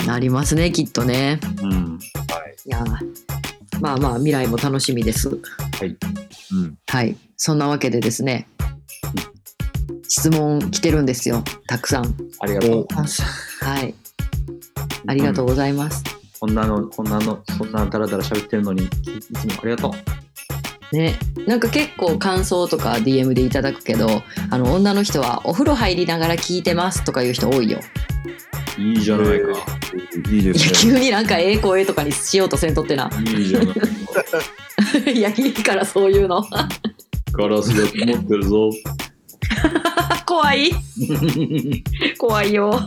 [0.05, 1.39] なりますねきっとね。
[1.61, 1.99] うん。
[2.65, 2.69] い。
[2.69, 2.83] や
[3.79, 5.29] まあまあ未来も楽しみです。
[5.29, 6.77] うん。
[6.87, 7.17] はい。
[7.37, 8.47] そんなわけでですね
[10.07, 11.43] 質問来てるんですよ。
[11.67, 12.15] たくさん。
[12.39, 12.83] ありがとう。
[12.83, 13.21] ございます
[13.63, 13.95] はい。
[15.07, 16.03] ありがとうございます、
[16.39, 19.95] こんなのこんなのそんなダラダラ喋ってるのにいつもありがと
[20.91, 21.19] ね。
[21.47, 27.79] なんか結構感想とか DM でいただくけどあの女の人はお風呂入りながら聞いてますとかいう人多いよ。
[28.77, 29.33] ういいじゃないか。
[29.33, 30.93] いやいいですね。
[30.93, 33.09] 急になんかええ声とかにしようとせんとってな。
[33.19, 33.81] いいじゃないか。
[35.11, 36.43] いやいいからそういうの。
[37.33, 38.69] ガラスが持ってるぞ
[40.35, 40.71] 怖い。
[42.19, 42.77] 怖いよ。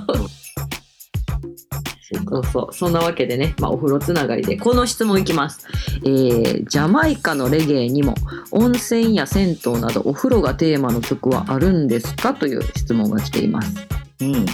[2.13, 2.43] そうか。
[2.53, 4.59] そうそんなわけでね、まあ、お風呂つながりで。
[4.59, 5.67] この質問いきます、
[6.05, 8.15] えージャマイカのレゲエにも
[8.51, 12.35] 温泉や銭湯などお風呂がテーマの曲はあるんですか？
[12.35, 13.75] という質問が来ています。
[14.21, 14.35] うん。
[14.35, 14.45] うん。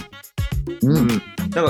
[0.83, 1.07] うん。
[1.49, 1.69] だか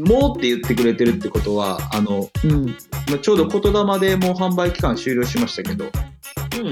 [0.00, 2.66] もうって言ってくれてるってことは、あの、うん。
[3.08, 5.84] まあちょうど言霊でもう販売期間終了しましたけど、
[6.60, 6.66] うん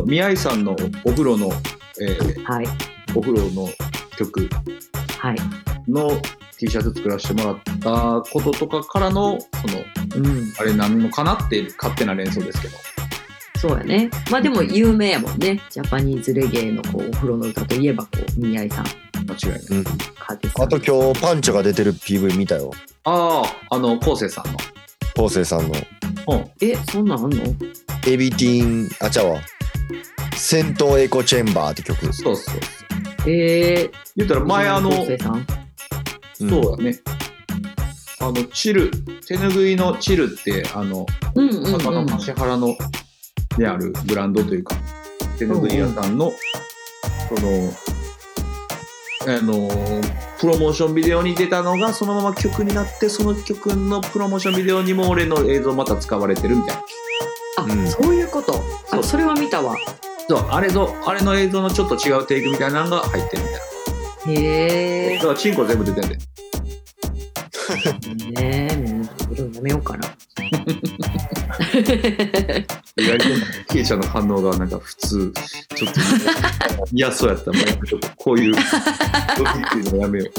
[0.00, 0.06] うん。
[0.08, 1.50] 宮井さんのお風呂の、
[2.00, 2.66] えーはい
[3.18, 3.68] お風呂の
[4.16, 4.48] 曲。
[5.18, 5.36] はい。
[5.88, 6.08] の
[6.56, 9.82] T シャツ作らせてもらったこととかからの、その、
[10.14, 10.52] うん。
[10.56, 12.76] あれ何のかなって勝手な連想ですけど。
[13.58, 14.08] そうやね。
[14.30, 15.60] まあでも有名やもんね。
[15.68, 18.84] ジャパニーズレゲエのこうお風呂の歌といえばこう宮井さん。
[18.84, 19.60] 間違いない。
[19.70, 19.84] うん。
[20.62, 22.70] あと今日パンチョが出てる PV 見たよ。
[23.02, 24.58] ああ、あの、昴生さんの。
[25.18, 25.74] 昴生さんの。
[26.28, 26.50] うん。
[26.60, 27.42] えそんなんあんの？
[28.06, 29.40] エビティーン、あ、ちゃうわ。
[30.36, 32.12] 戦闘エコチェンバーって曲。
[32.12, 32.54] そうそう。
[33.28, 35.44] えー、言ったら前あの、昴生さん？
[36.38, 37.00] そうだね。
[38.20, 38.92] あの、チル、
[39.26, 41.04] 手ぬぐいのチルって、あの、
[41.34, 42.76] うんうん坂のうん橋原の、
[43.58, 44.76] にあるブランドというか、
[45.36, 46.32] 手ぬぐい屋さんの、
[47.28, 47.72] その、
[49.26, 49.68] あの、
[50.38, 56.82] プロモーションビデオに出たのが、そのまま曲になって、その曲のプロモーションビデオにも俺の映像また使われてるみたいな。
[57.58, 58.52] あ、うんそういうこと
[58.86, 59.74] そうあそれは見たわ
[60.28, 64.40] そう、あれの、あれの映像のちょっと違うテイクみたいなのが入ってるみたいな。
[64.40, 66.18] へえだから、チンコ全部出てんで。
[68.40, 70.08] ねえもうやめようかな
[71.80, 73.24] 意外と、
[73.72, 75.32] ケイちゃんの反応がなんか普通、
[75.74, 76.00] ちょっと
[76.92, 80.32] 嫌そうやったら、もうやめとこういう、ドキっていうのやめよう。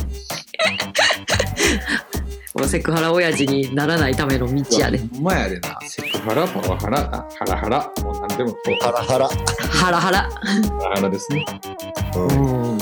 [2.52, 5.80] このセクハラ親父にならないための道やでほんまやでな。
[5.82, 7.92] セクハラ、パワハラ、あハラハラ。
[8.04, 8.56] もう何でも。
[8.82, 9.28] ハラハラ。
[9.28, 10.30] ハラハラハ
[10.90, 11.46] ラハラですね。
[12.16, 12.20] う。
[12.20, 12.80] うんん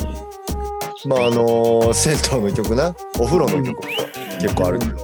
[1.05, 2.95] まああのー銭湯の曲な。
[3.19, 3.81] お風呂の曲も
[4.39, 4.97] 結構あるけど。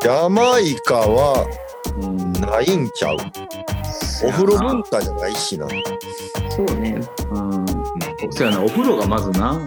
[0.00, 1.63] ジャマイカはうん。
[2.40, 3.16] ないんちゃう？
[4.24, 5.68] お風呂文化じゃないしな。
[6.50, 7.66] そうねうん。
[8.32, 9.58] そうやな、お風呂がまずな。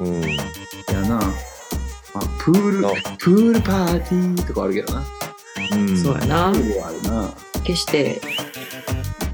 [0.00, 0.20] うん。
[0.22, 1.18] やな。
[1.18, 5.02] まあ、プールな、プールパーティーとかあるけどな。
[5.72, 5.96] うん。
[5.96, 7.34] そうやなプールはあるな。
[7.64, 8.20] 決して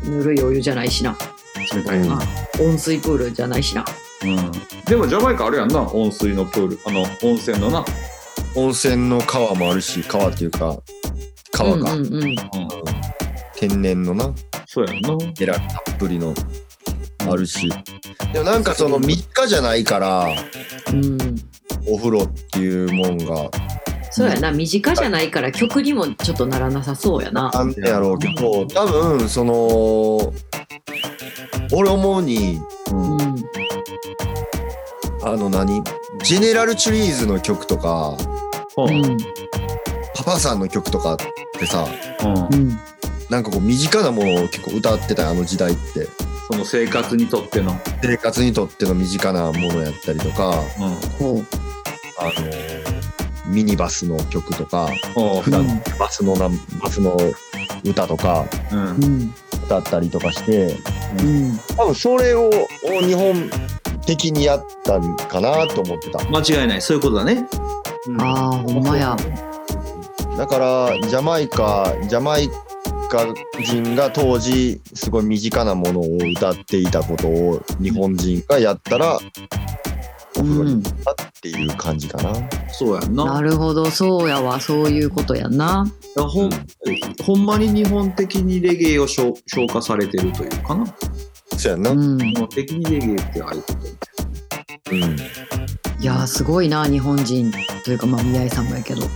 [0.04, 1.16] ぬるいお湯じゃないしな
[1.74, 2.18] 冷たいな。
[2.60, 3.84] 温水プールじゃないしな
[4.22, 4.52] うん。
[4.84, 6.78] でもジャマイカあるやんな、温水のプール。
[6.84, 7.84] あの、温泉のな。
[8.56, 10.76] 温泉の川もあるし、川っていうか、
[11.52, 11.92] 川か。
[11.94, 12.22] うんうんうん。
[12.24, 12.36] うん。
[13.56, 14.32] 天然のな。
[14.66, 15.16] そうやんな。
[15.40, 15.60] エラた
[15.92, 16.34] っぷりの。
[17.28, 17.68] あるし。
[18.32, 20.26] でもなんかその3日じゃないから、
[20.92, 21.18] うん。
[21.88, 23.50] お風呂っていうもんが。
[24.10, 24.50] そうやな。
[24.50, 27.50] 身近じゃないから曲にもちょっとならなさそうやな。
[27.54, 28.18] あんねやろう。
[28.18, 30.32] けど、多分その、
[31.72, 32.58] 俺思うに、
[32.92, 33.18] うん。
[35.22, 35.82] あの何？
[36.24, 38.16] ジェネラルチュリーズの曲とか、
[38.76, 38.82] う。
[38.82, 39.18] うんん
[40.20, 41.16] パパさんの曲とかっ
[41.59, 41.87] てさ、
[42.22, 42.62] うんう。
[42.72, 42.78] ん
[43.30, 46.06] なんかこう身近なものを結構歌ってたよあの時代って。
[46.50, 47.80] その生活にとっての。
[48.02, 51.46] 生活にとっての身近なものやったりとか、うん。
[52.18, 55.66] あのミニバスの曲とか、おう普段
[55.98, 56.50] バスのな
[56.83, 57.16] バスの
[57.83, 58.92] 歌とかうんう。
[58.92, 60.76] ん歌ったりとかして、
[61.22, 63.48] うん多分それをを日本
[64.04, 66.18] 的にやったんかなと思ってた。
[66.28, 66.83] 間違いない。
[66.83, 67.46] そういうことだね。
[68.18, 69.16] ああほんまや
[70.40, 72.48] だからジャマイカジャマイ
[73.11, 73.26] カ
[73.62, 79.18] 人が当時すごい身近なものを歌っていたことを日本人がやったら
[80.38, 82.33] お風呂に行ったっていう感じかな。
[82.70, 83.35] そうやんな。
[83.35, 86.50] なるほどそうやわそういうことやなやほん、
[87.22, 90.87] ほんまに日本的にレゲエを消消化されてるというかな。
[91.59, 91.90] そうやんな。
[91.90, 91.98] うん。
[91.98, 93.79] うん日本的にレゲエってああいうこと
[94.94, 97.53] みたいいやーすごいな日本人
[97.85, 99.07] というかまあ宮井さんもやけどな。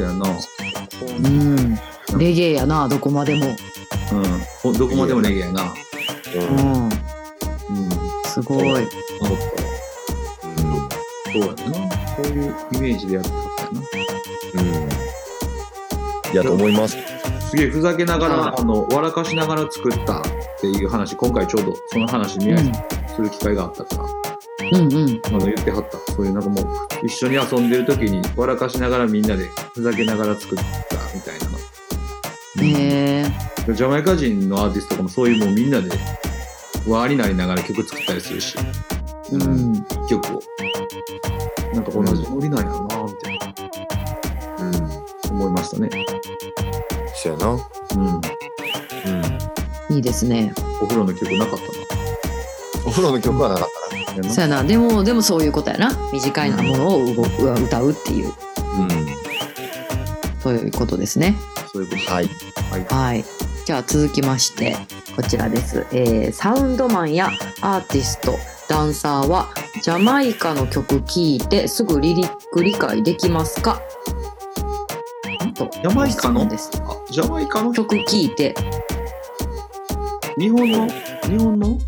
[0.00, 0.24] そうやな。
[1.22, 1.78] うん
[2.18, 4.24] レゲエやなどこまでもうん
[4.62, 4.72] ほ。
[4.72, 5.62] どこまでもレゲエやな。
[6.34, 6.90] うんうん。
[8.24, 8.88] すごい思ったわ
[11.32, 11.90] そうやな。
[12.16, 13.42] そういうイメージでやってたよ
[14.54, 14.62] な。
[14.62, 16.34] うん。
[16.34, 16.96] いやと思います。
[17.50, 20.22] すげえふざけながはら、あの、笑かしながら作ったっ
[20.60, 22.56] ていう話、今回ちょうどその話に
[23.14, 24.29] する機会があったから、
[24.72, 26.12] うんうんまだ言ってはった。
[26.12, 30.64] そういうなんかもう、一緒に遊んでる時に笑かしながらみんなでふざけながら作った
[31.14, 31.58] みたいなの。
[32.62, 35.90] へえジャマイカ人のアーティストとかもそういうもうみんなで
[36.86, 38.56] 輪になりながら曲作ったりするし、
[39.32, 40.42] うん一曲を。
[41.74, 43.46] なんか同じノリなんやろな、みたいな
[45.30, 45.36] うん。
[45.36, 45.88] 思いましたね。
[47.14, 47.50] そうやな。
[47.50, 48.20] うん。
[49.90, 49.96] うん。
[49.96, 51.64] いいですねお風呂の曲なかった
[52.86, 53.79] お風呂の曲はなかった
[54.28, 54.64] そうやな。
[54.64, 55.90] でもでもそういうことやな。
[56.12, 57.26] 短いなものを動う
[57.64, 58.28] 歌うっていう。
[58.28, 58.34] な。
[60.42, 61.36] そういうことですね。
[61.72, 62.12] そういうこと。
[62.12, 62.28] はい。
[62.70, 62.84] はい。
[62.84, 63.24] はい。
[63.66, 64.76] じゃあ続きまして
[65.14, 68.36] こちらです、えーサウンドマンやアーティスト
[68.68, 69.48] ダンサーは
[69.82, 73.80] ジャマイカの曲聴いてすぐリリック理解できますか？
[75.38, 76.48] ジジャマイカの？
[76.48, 76.70] です。
[76.82, 77.72] あジャマイカの？
[77.72, 78.54] 曲聴いて。
[80.38, 80.88] 日本の？
[80.88, 81.78] 日本の？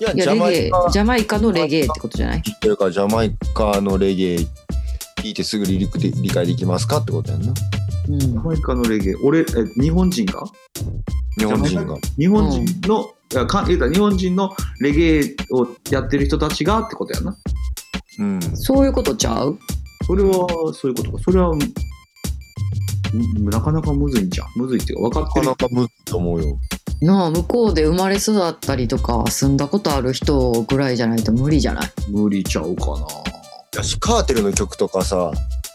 [0.00, 2.38] いや、いやジャマレゲエイカジャマイカのレゲエってことじゃない？
[2.38, 4.36] っていうか、ジャマイカのレゲエ
[5.18, 7.52] 聞いてすぐリリックで理解できますかってことやんな。
[8.08, 8.18] うん。
[8.18, 9.14] ジャマイカのレゲエ。
[9.22, 9.44] 俺え
[9.78, 10.50] 日本人か？
[11.36, 11.98] 日本人が。
[12.16, 17.36] 日本人の、いやか言うたら日本人のレゲエをやってる人たちがってことやな。
[18.20, 18.40] うん。
[18.56, 19.58] そういうことちゃう？
[20.06, 21.18] それはそういうことか。
[21.22, 21.58] それはん
[23.12, 25.46] なかなかむずいんじゃんむずいっていうか分かってる。
[25.46, 26.58] なかなかむずいと思うよ。
[27.02, 31.90] なあ向こうで生まれ育ったりとか住んだことある人ぐらいじゃないと無理じゃない？
[32.10, 33.06] 無理ちゃうかな。
[33.76, 35.32] やし、カーテルの曲とかさ、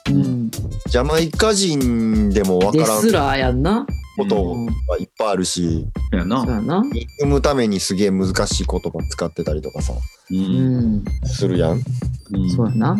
[0.07, 0.51] うん。
[0.51, 6.43] ジャマイカ人でもわからんですらやんなことうんがいっぱいあるし、やな。
[6.43, 6.83] そうやな。
[7.19, 10.95] 生むためにすげえ難しい言葉使ってたりとかさ、ううん。
[10.97, 11.81] んするやん。
[12.33, 12.49] うん。
[12.49, 12.97] そうやな。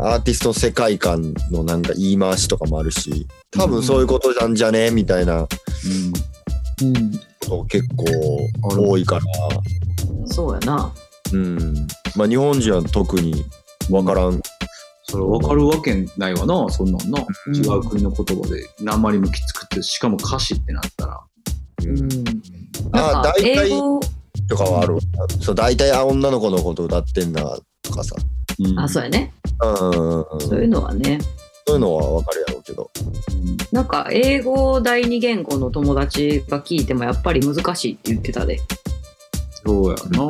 [0.00, 5.46] アーティスト世界観のなんか言い回しとかもあるし、多分そういうことなんじゃねみたいなうん。
[7.40, 8.04] こと結構
[8.62, 9.22] 多いから、
[10.26, 10.92] そうやな。
[11.32, 11.74] うん。
[12.16, 13.44] まあ日本人は特に
[13.90, 14.40] わからん。
[15.12, 17.54] それ分かるわけないわなそんなんな、うん。
[17.54, 21.20] 違う国の言葉で鉛もきつくってしかも歌詞ってなったら。
[21.84, 22.08] うん。
[22.90, 24.00] なんあ大体英語。
[24.48, 25.00] とかはあるわ。
[25.42, 27.42] そう、大体あ女の子のこと歌ってんな
[27.82, 28.16] とかさ。
[28.58, 28.80] うん。
[28.80, 29.34] あそうやね。
[29.62, 29.90] うん。
[29.90, 30.40] うんうん。
[30.40, 31.18] そういうのはね。
[31.66, 32.90] そういうのはわかるやろうけど。
[33.70, 38.58] なんか英語第二言語の友達が聞いてもやっぱり難しいって言ってたで。
[39.62, 40.24] そうやな。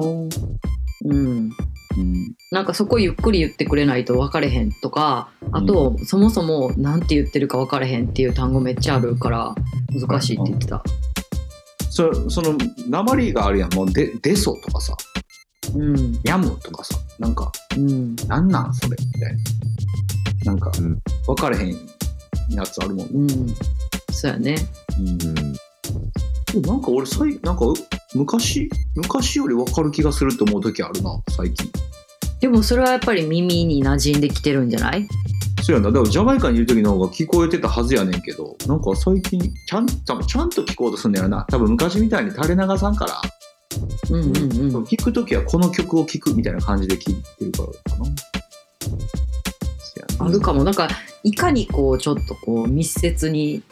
[1.04, 1.50] うん
[1.96, 2.34] うん。
[2.50, 9.54] なんかそこゆっくり言ってくれないと分かれへんとかあと、そもそも何て言ってるか分かれへんっていう単語めっちゃあるから
[9.92, 10.82] 難しいって言ってた。
[11.90, 12.56] そその
[12.88, 13.74] 鉛があるやん。
[13.74, 14.96] もうでデソとかさ。
[15.74, 16.18] うん。
[16.24, 16.96] ヤムとかさ。
[17.18, 18.16] なんかうん。
[18.28, 19.36] なんなんそれみたい
[20.44, 20.52] な。
[20.52, 20.98] なんかうん。
[21.26, 21.76] 分かれへん
[22.50, 23.28] やつあるもん、うん。
[24.10, 24.56] そうやね。
[24.98, 25.54] うん。
[26.52, 27.64] でもなんか俺さいなんか
[28.14, 31.70] 昔昔より分かる気がするって思う時あるな最近。
[32.40, 35.08] でもそれはやっぱり耳に馴染んできてるんじゃない？
[35.62, 35.90] そうやな。
[35.90, 41.46] だからジャマイカにいる時の方が聞こえてたはずやねんけどなんか最近ちゃん多分ちゃんと聞こうとすんねやろな。
[41.48, 43.22] 多分昔みたいに垂れ流さんから、
[44.10, 44.36] うんうん
[44.76, 44.84] うん。
[44.84, 48.02] 聞く時はこの曲を聞くみたいな感じで聞いてるからか
[50.18, 50.26] な。
[50.26, 50.64] あるかも。
[50.64, 50.88] なんか
[51.22, 53.62] いかにこうちょっとこう密接に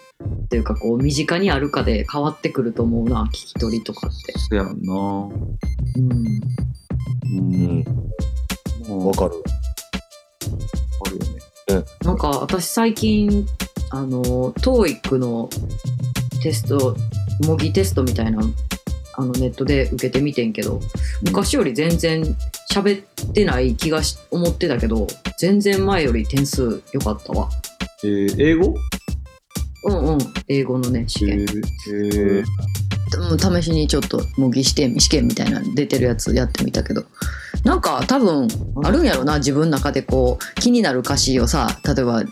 [0.48, 4.32] というかこう身近にあるかで変わってくると思うな聞き取りとかって。
[4.38, 4.92] そうやんな。
[4.94, 6.12] うん。
[7.24, 7.84] うん。
[8.88, 9.06] うん。
[9.06, 9.42] わかる。
[11.06, 11.16] ある
[11.76, 11.84] よね。
[12.04, 13.46] なんか私最近
[13.90, 15.48] あの TOEIC の
[16.42, 16.96] テスト
[17.46, 18.40] 模擬テストみたいな
[19.14, 20.80] あのネットで受けてみてんけど
[21.22, 22.22] 昔より全然
[22.72, 25.06] 喋ってない気がし思ってたけど
[25.38, 27.48] 全然前より点数良かったわ。
[28.02, 28.74] えー英語？
[29.84, 37.02] うんうん英語のね試験、えーうん試しにちょっと模擬試験試験みたいなの出てるやつやってみたけど
[37.64, 38.46] なんか多分
[38.84, 42.22] あるんやろな自分の中でこう気になる歌詞をさ例えば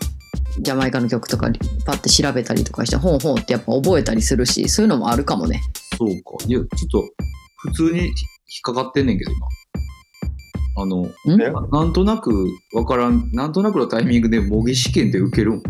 [0.61, 1.49] ジャマイカの曲とか
[1.85, 5.61] パッて調べたりとかしてほんほんってやっぱ覚えたりするしそういうのもあるかもね
[5.99, 6.45] そうか。
[6.47, 7.09] いや、ちょっと、
[7.57, 8.13] 普通に引っ
[8.63, 9.47] かかってんねんけど、今。
[10.81, 11.41] あの、ん？
[11.41, 15.63] えななんとなくわからん、なんとなくのタイミングで模擬試験で受けるん。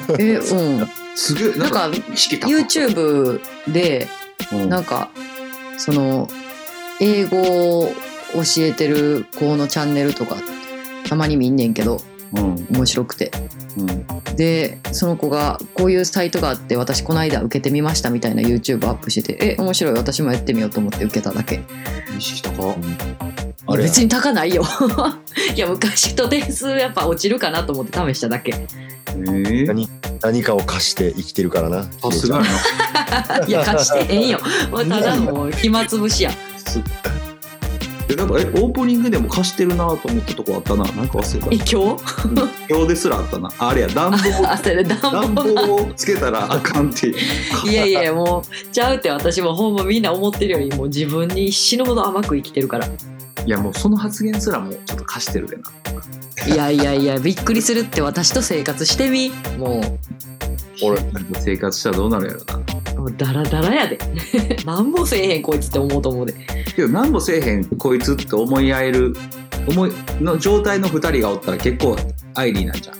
[0.18, 3.40] えうんすげえ、なんか、YouTube
[3.72, 4.08] で
[4.52, 5.10] うんなんか
[5.78, 6.28] その
[7.00, 7.38] 英語
[7.80, 7.92] を
[8.34, 10.36] 教えてる子のチャンネルとか
[11.08, 12.13] たまに見んねんけどうん。
[12.42, 13.30] 面白くて
[13.76, 14.06] うん。
[14.36, 21.62] でその子がこういうサイトがあって私この間受けてみましたみたいな YouTube アップしててえ面白い私もやってみようと思って受けただけ
[22.16, 22.74] 意識高い。
[23.66, 24.62] あれや別に高ないよ
[25.56, 28.54] いや昔と点数やっぱ落ちるかなと思って試しただけ
[29.16, 29.88] えー、何
[30.20, 31.84] 何かを貸して生きてるからな。
[31.84, 32.26] さす。
[33.46, 36.32] いや貸してへんよただもう暇つぶしや
[38.08, 40.84] すでなんかえオープニングでも貸してるなと思ったとこあったな。
[40.92, 42.04] なんか忘れえ今日？
[42.34, 43.50] た今日ですらあったな。
[43.58, 43.88] ああれや。
[43.94, 44.18] 暖房。
[44.48, 47.16] あそれ暖暖房房をつけたらあかんっていう。
[47.68, 52.86] いやいやもうちゃうって私もほんまみんな思ってるよりも自分に死ぬほど甘く生きてるから。
[53.46, 55.62] いやもうその発言すらもうちょっと貸してるでな
[56.46, 59.32] いやいやいやびっくりするって私と生活してみ。
[59.58, 59.98] も
[60.82, 60.98] 俺、
[61.40, 62.56] 生活したらどうなるやろな。
[62.56, 62.64] う
[63.04, 63.98] もうダラダラやで。
[64.64, 66.34] なんもせえへんこいつって思うと思うで。
[66.74, 69.14] けど何もせえへんこいつって思い合える
[69.68, 69.92] 思い
[70.22, 71.96] の状態の2人がおったら結構
[72.34, 72.96] アイリーなんじゃん。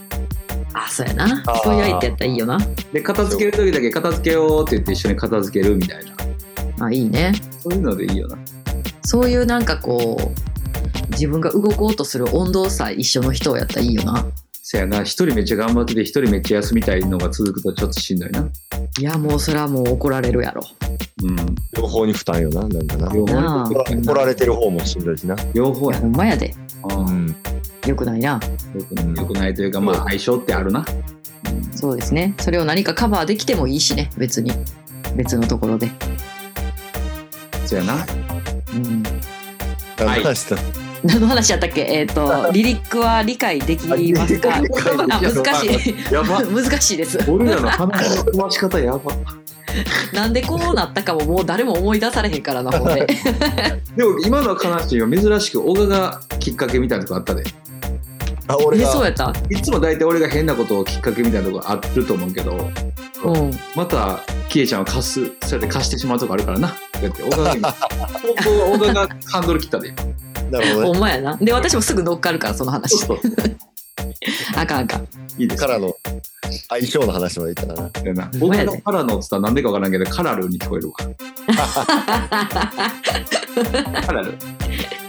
[0.74, 1.42] あそうやな。
[1.46, 2.58] あーそういう相手やったらいいよな。
[2.92, 6.84] で片付ける時だけ片付けようって言って一緒に片付けるみたいな。
[6.84, 7.32] あいいね。
[7.62, 8.36] そういうのでいいよな。
[9.06, 14.26] そういうなんかこう自分が動こうとする温度差一緒の人やったらいいよな。
[14.62, 15.02] せやな。
[15.02, 18.46] 一人めっちゃ頑張ってて一人めっちゃ休みたいのが続くとちょっとしんどいな
[18.98, 20.62] いやもうそれはもう怒られるやろ。
[21.24, 21.36] うん。
[21.76, 23.12] 両方に負担よな、なんかな。
[23.12, 23.68] 両方なあ。
[23.68, 25.36] 怒ら怒られてる方もしんどいしな。
[25.52, 25.98] 両方や。
[25.98, 26.54] ほんまやで。
[26.84, 27.34] うん。
[27.86, 28.40] よくないな。
[28.74, 30.84] よくないよくないというかまあ相性ってあるな。
[31.72, 32.34] そうですね。
[32.38, 34.10] それを何かカバーできてもいいしね。
[34.16, 34.52] 別に。
[35.16, 35.90] 別のところで。
[37.66, 37.94] そやな。
[38.74, 39.02] うん。
[39.98, 41.82] 何の話した何の話やったっけ？
[41.82, 43.96] えっ、とリリックは理解できま
[44.26, 44.56] すか？
[44.56, 46.12] あ難しい。
[46.12, 46.42] やば。
[46.48, 47.18] 難しいです。
[47.30, 49.12] 俺らの話の飛ばし方やば。
[50.12, 53.06] なんでこうなったかももう誰も思い出されへんからなほんで。
[53.96, 55.08] でも今の悲しいよ。
[55.10, 57.42] 珍しく小川がきっかけみたいなとこあったで。
[58.46, 59.06] あ、俺えそうが。
[59.06, 59.32] やった？
[59.50, 62.70] いつも大体俺が変なことをきっかけみたいなとこあると思うけど。
[63.24, 63.50] うん。
[63.74, 66.68] またキエちゃんを貸すそうやって貸してしまうとこあるからな。
[66.68, 66.74] だ
[67.08, 67.74] って小川が
[68.44, 69.92] 小川がハンドル切ったで
[70.50, 70.86] なるほどね。
[70.86, 71.36] ほんまやな。
[71.36, 72.96] で私もすぐ乗っかるからその話。
[72.98, 73.32] そうそう。
[74.56, 75.06] あかんあかん。
[75.38, 75.94] いいですからの
[76.68, 77.88] 相性の話まで言ったな。
[77.90, 78.66] だよなほんまやで。
[78.66, 80.94] 僕がカラノっつったらなんでかわからんけどカラルに聞こえるわ。
[84.06, 84.36] カラルう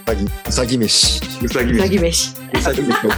[0.08, 1.22] さぎ、うさぎ飯。
[1.44, 2.34] うさぎうさぎ飯。
[2.54, 3.10] 飯うさぎ飯い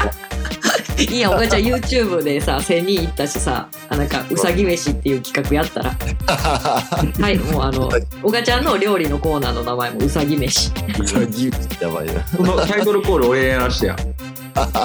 [1.00, 4.38] いやんおがちゃん YouTube でさ1000人行ったしさあなんかう。
[4.38, 5.92] さぎ飯っていう企画やったら。
[6.28, 7.90] はいもうあの
[8.24, 10.72] おがちゃんの料理のコーナーの名前もうさぎ飯。
[11.00, 12.14] うさぎ飯やばいな。
[12.36, 13.96] このタイトルコール俺やらしてや。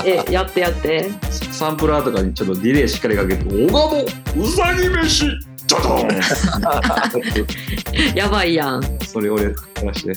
[0.05, 1.11] えやってやって。
[1.31, 5.25] サンプラーとかにちょっとディレイしっかりかけて「小川もうさぎ飯
[5.67, 6.09] ドドン!
[8.15, 9.51] やばいやん」それ俺や
[9.85, 10.11] らして。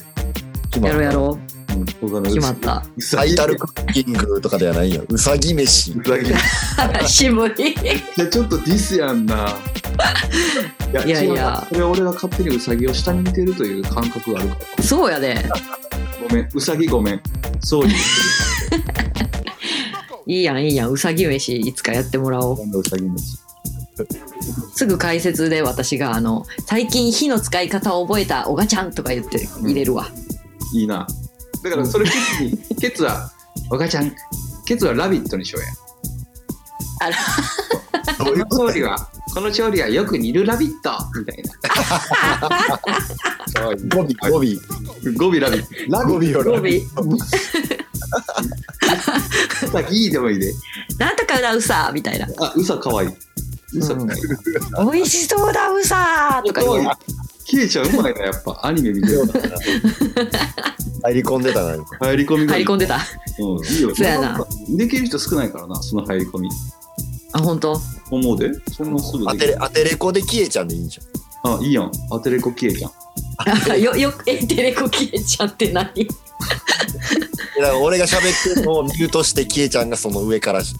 [0.81, 5.03] やろうやろう決まったうさぎタイタルクッキングとかではないよ。
[5.09, 5.91] うさぎ飯。
[5.91, 7.75] うさぎ飯渋いい
[8.17, 9.49] やちょっとディスやんな。
[11.05, 14.83] い いやいや違うそれは俺が勝手にウサギを下に見てるという感覚があるから。
[14.83, 15.49] そうやで
[16.27, 17.21] ごめん、ウサギごめん。
[17.61, 17.95] そういう。
[20.27, 23.37] いいやんいいやんうさぎ飯いつかやってもらおう今度ウサギ飯。
[24.73, 30.07] すぐ解説で私があの最近火の使い方を覚えたおがちゃんとか言って入れるわ、
[30.73, 31.07] いいな。
[31.65, 33.31] だからそれケツに、ケツは、
[33.71, 34.15] お母ちゃん、
[34.67, 35.67] ケツはラビットにしようや。
[37.01, 37.17] あら
[38.23, 41.53] この調理は、この調理はよく似るラビットみたいな。
[43.47, 44.41] そう語尾、語尾。
[45.17, 45.69] 語尾ラビット。
[45.89, 47.01] ラ語尾ビット。
[49.65, 50.53] ウサギでもいいで。
[50.99, 53.09] なんとかだうさみたいなあ、ウサかわいい。
[53.73, 54.21] ウサかわいい。
[54.93, 56.89] 美味しそうだうさとか言う
[57.45, 58.59] キエちゃんうまいな、やっぱ。
[58.63, 59.21] アニメ見てる。
[61.03, 61.77] 入り込んでたな。
[61.99, 62.47] 入り込み。
[62.47, 62.99] 入り込んでた
[63.39, 63.95] うん、いいよ。
[63.95, 66.49] そうやなできる人少ないからな、その入り込み。
[67.33, 67.79] あ本当？
[68.11, 69.53] 思うでそんなすぐ当できる。
[69.53, 71.55] てれ当てれこでキエちゃんでいいんじゃん。
[71.55, 71.91] あ、いいやん。
[72.11, 72.91] アテレコキエちゃん。
[73.37, 76.07] あ よよえテレコ消えちゃって何 だか
[77.61, 80.75] ら俺が喋ってるのをミュートしてキエちゃんがその上からし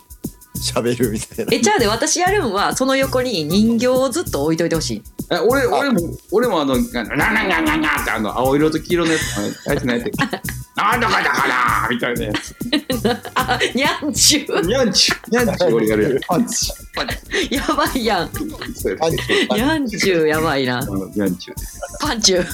[0.56, 1.54] 喋るみたいな。
[1.54, 6.00] えじゃあで私やるんはその横に人形をずっと置いといてほしいえ、俺、俺も、
[6.32, 10.12] 俺もあの、ななななななってあの、青色と黄色のやつ、あいつ何やって
[10.76, 12.56] なんだかだからみたいなやつ。
[13.34, 16.20] あにゃんちゅうにゃんちゅう、にゃんちゅう俺やるやん。
[16.28, 16.72] パンチ。
[16.94, 17.56] パンチ。
[17.56, 20.80] やばいやんにゃんちゅうやばいな
[21.16, 21.56] にゃんちゅう。
[22.00, 22.46] パンチュー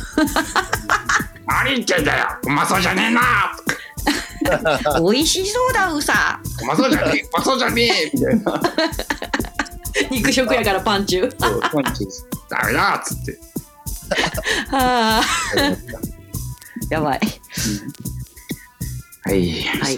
[1.48, 3.22] 何言ってんだようまそうじゃねえな
[5.12, 8.62] 美味しそうだうさうまそうじゃねえう まそうじゃねえみたいな。
[10.10, 12.26] 肉食やからパンチューそう、パンチです。
[12.50, 13.40] ダメだっつって。
[14.70, 15.24] はあ
[16.90, 17.20] やばい
[19.24, 19.64] はい。
[19.82, 19.98] はい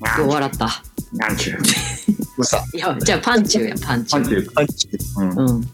[0.00, 1.58] な笑ったなんちゅう。
[2.38, 2.64] うさ。
[2.72, 4.52] いやじゃあパンチューやパンチューパンチュー。
[4.54, 5.30] パンチうん。
[5.30, 5.70] うん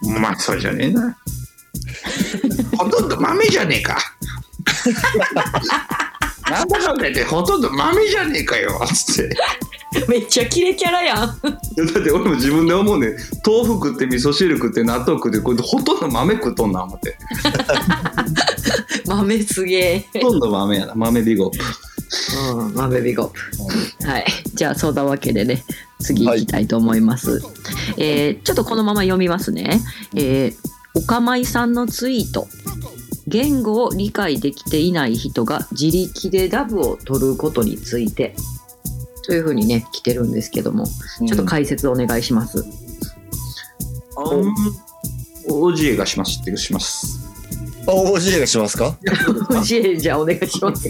[0.00, 1.16] うまそうじゃねえな。
[2.76, 3.98] ほとんど豆じゃねえか。
[6.50, 9.36] なんだかんだ言ってほとんど豆じゃねえかよつって。
[10.06, 17.16] めっちゃキレキャラやんだって俺も自分で思うね豆腐食って味噌汁食って納豆食ってこれほとんど豆食っとんな思って
[19.06, 21.50] 豆すげえほとんど豆やな豆ビゴ
[22.56, 24.06] うん、まあベビーゴー。
[24.06, 24.26] はい。
[24.54, 25.62] じゃあ、そんなわけでね、
[26.00, 27.42] 次行きたいと思います。
[27.98, 29.80] えーちょっとこのまま読みますね。
[30.14, 30.54] えー
[30.94, 32.48] おかまいさんのツイート。
[33.28, 38.34] 言語を理解できていない人が自力でダブを取ることについて。
[39.26, 42.60] というふうにね、来てるんですけども、ちょっと解説お願いします。
[42.60, 44.54] うん
[45.50, 47.28] おじえがしますってします
[47.86, 48.96] あ、OJ がしますか？
[49.04, 50.88] 教えじゃあお願いします。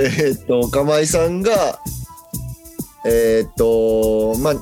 [0.00, 1.80] えーっと、かまいさんが、
[3.06, 4.54] えーっと、まあ、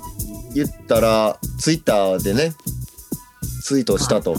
[0.55, 2.55] 言ったら、ツイッターでね、
[3.63, 4.37] ツイートしたと。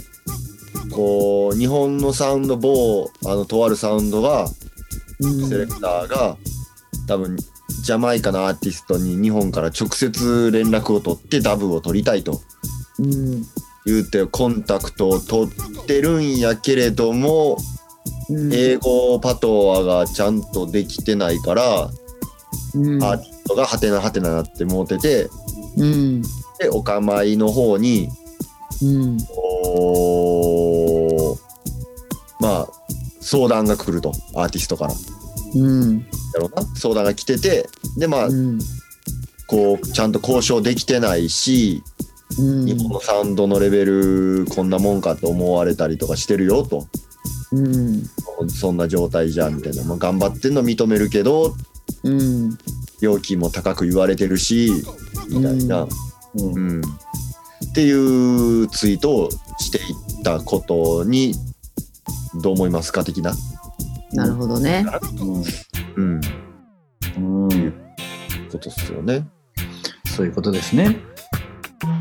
[0.92, 4.48] こう日本のサウンド某あのとあるサウンドが
[5.20, 5.50] うん。
[5.50, 6.38] セレクターが
[7.08, 7.38] 多分
[7.84, 12.42] ジャマイカのアーティストに日本から直接連絡を取ってダブを取りたいと。
[13.00, 13.44] うん
[13.86, 17.58] 言うてコンタクトを取ってるんやけれども
[18.30, 18.54] うん。
[18.54, 21.90] 英語パトワがちゃんとできてないから
[22.76, 23.02] うん。
[23.02, 25.30] アーティストがハテナハテナなってもうてて
[25.78, 26.22] うん。
[26.60, 28.10] でお構いの方に
[28.82, 29.18] うん。
[29.22, 30.67] こう
[32.48, 32.68] まあ
[33.20, 34.94] 相談が来るとアーティストから。
[35.56, 36.00] うん。
[36.34, 36.62] やろうな。
[36.76, 37.68] 相談が来てて
[37.98, 38.60] でまあうん。
[39.48, 41.84] こうちゃんと交渉できてないし
[42.40, 42.66] うん。
[42.66, 46.88] 日本のサウンドのレベルこんなもんかと思われたりとかしてるよと。
[47.52, 48.04] うん。
[48.50, 51.54] そんな状態じゃみたいな、まあ、頑張ってんの認めるけど
[52.04, 52.58] うん。
[53.02, 54.72] 料金も高く言われてるし
[55.30, 55.88] みたいな、
[56.36, 56.54] うん。
[56.54, 56.82] うん。
[56.82, 59.30] っていうツイートを
[59.60, 61.34] していったことに
[62.36, 63.34] どう思いますか的な、
[64.14, 64.86] なるほどね。
[65.96, 66.22] うん、
[67.18, 67.48] うん。
[67.50, 67.74] うん。
[68.52, 69.28] ことっすよね。
[70.06, 70.98] そういうことですね。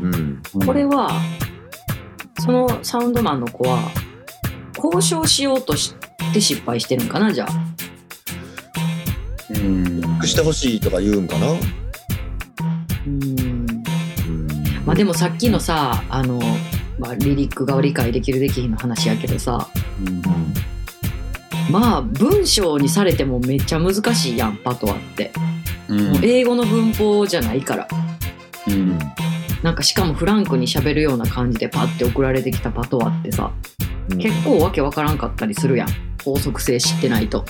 [0.01, 1.09] うん、これは
[2.39, 3.79] そのサウンドマンの子は
[4.75, 5.95] 交渉しようとし
[6.33, 7.07] て失敗してるん。
[7.07, 7.49] かなじゃあ
[9.49, 10.01] うん。
[10.23, 11.27] してほしいとか言うん。
[11.27, 13.23] かな、うん。
[13.23, 13.67] うん、
[14.85, 16.39] まあでもさっきのさあの、
[16.99, 19.67] まあ、リリックが理解できるできひんの話やけどさ。
[21.69, 25.31] まあ文章にされてもめっちゃ難しいやんパトワって、
[25.89, 26.11] うん。
[26.13, 27.87] もう英語の文法じゃないから。
[28.67, 28.97] うん。
[29.63, 33.51] なんかしかもフランクに喋るような感じでパッて送られてきたパトワってさ。
[34.09, 34.17] うん。
[34.17, 35.87] 結構わけわからんかったりするやん。
[36.23, 37.45] 法則性知ってないと。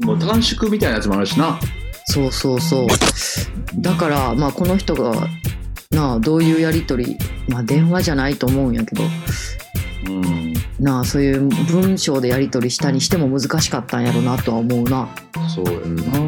[0.00, 1.58] もう短縮みたいなやつもあるしな。
[2.06, 2.88] そうそうそう。
[3.78, 5.28] だからまあこの人が
[5.98, 7.18] なあどういうやり取り。
[7.48, 9.02] まあ電話じゃないと思うんやけど。
[10.06, 10.54] うん。
[10.78, 15.08] なあそういう文章でやり取りしたにしても難しかったんやろなとは思うな。
[15.52, 16.18] そうやうんな。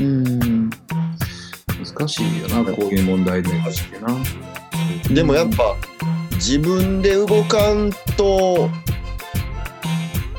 [0.00, 0.70] うん。
[0.70, 3.50] 難しいよな、こういう問題で。
[3.60, 5.14] 確かな。
[5.14, 5.76] でもやっぱ
[6.32, 8.68] 自分で動かんと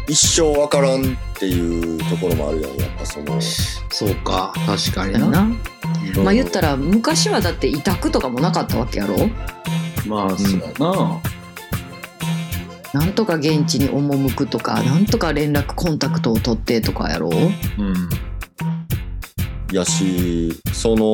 [0.09, 1.05] 一生わからんっ
[1.35, 2.77] ていうところもあるやん。
[2.77, 5.19] やっぱそのそうか、確かにや
[6.23, 9.15] まあ言ったら昔はだって委託とかもなかったわけやろ？
[10.07, 11.21] まあ、そうやな。
[12.91, 17.29] なんとか現地に赴くとかなんとか連絡コンタクトを取ってとかやろ？
[17.29, 18.09] うん。
[19.71, 21.05] やしその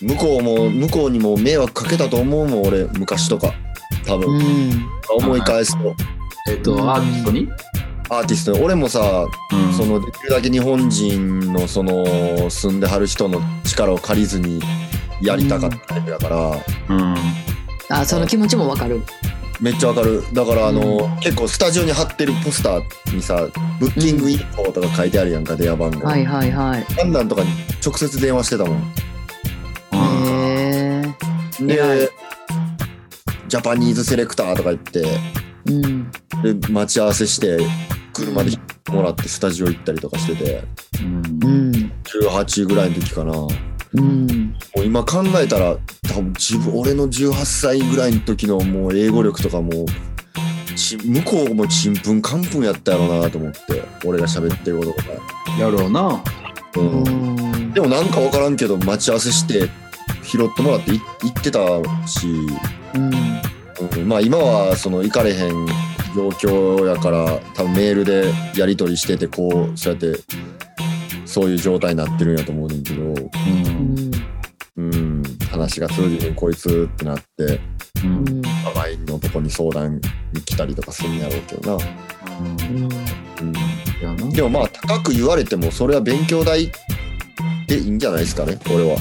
[0.00, 3.52] 向こうも向こうにも迷惑かけたと思うもん俺昔とか。
[4.06, 4.86] 多う分、ん。
[5.18, 5.94] 思い返すと。
[6.48, 6.90] えっと、うん。
[6.90, 7.48] アーティストに？
[8.08, 8.52] アーティスト。
[8.52, 9.72] に俺もさうん。
[9.72, 14.60] そのできるだけ日本人のその住んではる人の力を借りずに
[15.20, 16.36] やりたかったタイプだから、
[16.88, 17.14] うん。
[17.88, 19.02] あその気持ちもわかる。
[19.60, 20.22] めっちゃわかる。
[20.32, 23.48] だからあの、結構スタジオに貼ってるポスターにさ
[23.80, 26.86] ブッキングインフォとか書いてあるやんか電話番号、はいはいはい。
[27.00, 27.50] あんなんとかに
[27.84, 28.92] 直接電話してたもん。
[29.92, 31.02] へ
[31.60, 32.10] えで
[33.48, 35.06] ジャパニーズセレクターとか言って
[35.68, 36.10] うん。
[36.42, 37.58] で待ち合わせして
[38.12, 38.50] 車で
[38.88, 40.64] もらってスタジオ行ったりとかしてて。
[41.02, 41.16] うん。
[41.44, 43.32] うん18ぐらいの時かな。
[43.32, 43.48] も
[43.94, 44.54] うん。
[44.76, 45.76] う今考えたら
[46.08, 49.70] 多分自分俺の18歳ぐらいの時のもう英語力とかも
[50.76, 55.08] ち向こうもちんぷんかんぷんやったやろうなと思って俺が喋ってることとか、
[55.58, 56.22] やろうな。
[56.76, 57.02] うん。
[57.02, 57.72] うん。
[57.72, 59.68] でもなんか分からんけど待ち合わせして
[60.22, 61.58] 拾ってもらってい行ってた
[62.06, 62.26] し、
[62.94, 63.10] うん
[63.80, 65.66] うん、まあ今はその行かれへん
[66.14, 70.18] 状況やから多分メールでやり取りしててこうそうやって
[71.26, 73.16] そういう状態になってるんやと思うねんけど、うん。
[74.76, 74.94] うん。
[74.94, 77.58] うん、話が通じてこいつってなってう
[78.04, 78.24] うん。
[78.40, 80.00] ん互いのとこに相談
[80.32, 81.84] に来たりとかするんやろうけどな、
[83.40, 83.44] う
[84.24, 84.30] ん。
[84.30, 86.70] でもまあ高く言われてもそれは勉強代
[87.66, 88.96] でいいんじゃないですかね俺は。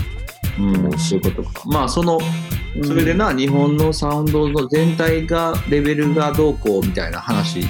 [0.59, 1.63] うん、そういうことか。
[1.65, 2.19] まあ、その、
[2.83, 7.65] それでな、日本のサウンドの全体が、レベルがどうこうみたいな話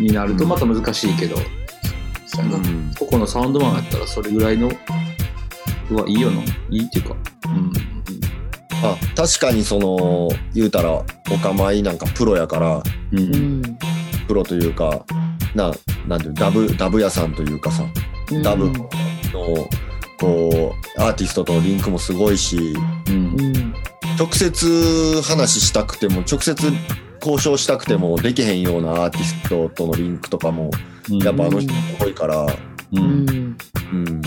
[0.00, 1.36] になると、また難しいけど、
[2.26, 4.70] そうんここのサウンドマンやったら、それぐらいの、
[5.90, 6.42] うわ、いいよな。
[6.70, 7.16] いいっていうか、
[7.46, 7.94] うん。
[8.84, 11.04] あ確かにその言うたらお
[11.42, 12.82] 構いなんかプロやからう。
[13.12, 13.78] うんん
[14.28, 15.04] プロというか
[15.54, 15.72] な
[16.06, 17.84] なんていうダブダブ屋さんというかさ
[18.30, 18.88] うんダブの
[20.20, 22.74] こうアーティストとのリンクもすごいし
[23.08, 23.14] うん。
[23.14, 23.42] う。
[23.42, 23.74] ん。
[24.18, 26.54] 直接話したくても直接
[27.20, 30.70] 交渉したくてもできへんようなアーティストとのリンクとかも
[31.08, 32.48] やっぱあの人すごいから、う。
[32.92, 33.56] うんん。
[33.92, 34.22] うん、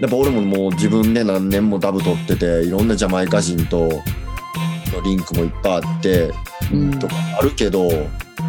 [0.00, 4.00] やっぱ俺ももう自分で何年もダブ取ってていろんなジャマイカ人との
[5.04, 6.32] リンクもいっぱいあって
[6.72, 6.98] うん。
[6.98, 7.92] とかあるけど、う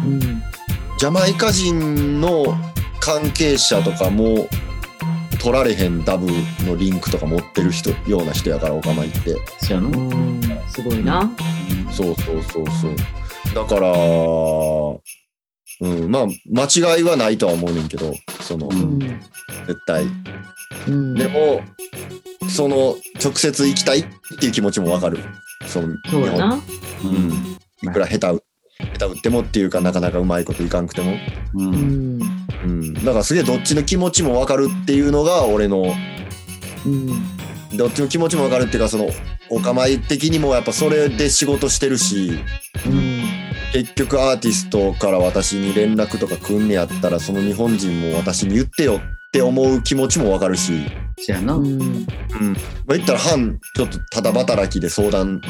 [0.08, 0.20] ん。
[0.98, 2.56] ジャマイカ人の
[3.00, 4.48] 関係者とかも
[5.46, 6.26] 取られへんダブ
[6.64, 9.36] のリンクとか持ってる人ような人やからオカマイって。
[9.64, 9.86] そうやな。
[9.86, 11.30] うんすごいな。
[11.92, 12.96] そうそうそうそう。
[13.54, 13.92] だから
[15.82, 18.74] うんまあ間違いはないとは思うねんけどその、うん。
[18.74, 18.98] うん
[19.68, 20.06] 絶対。
[20.88, 21.14] うん。
[21.14, 21.60] でも
[22.48, 24.06] その直接行きたいっ
[24.40, 25.20] ていう気持ちもわかる。
[25.68, 26.54] そのそうやな。
[27.04, 27.88] うん。
[27.88, 28.42] いくら下手う
[28.78, 31.12] 下手打ってもっていうかなかなかうまいこといかんくても。
[31.54, 32.18] ううん。
[32.18, 32.22] ん
[32.64, 32.94] うん。
[32.94, 35.94] だからすげえどっちの気持ちもわかるっていうのが俺の。
[36.84, 37.76] うん。
[37.76, 39.08] どっちの気持ちもわかるっていうかその
[39.50, 42.38] お構い的にもやっぱそれで仕事してるし。
[42.86, 43.22] うん。
[43.72, 50.86] 結局アーティストから私に連絡とか来んねやったらその日本人も私に言ってよって思う気持ちもわかるし、
[51.18, 51.54] そうやな。
[51.54, 51.78] うん。
[51.78, 51.84] ま
[52.90, 55.40] あ、言ったら半ちょっとただ働きで相談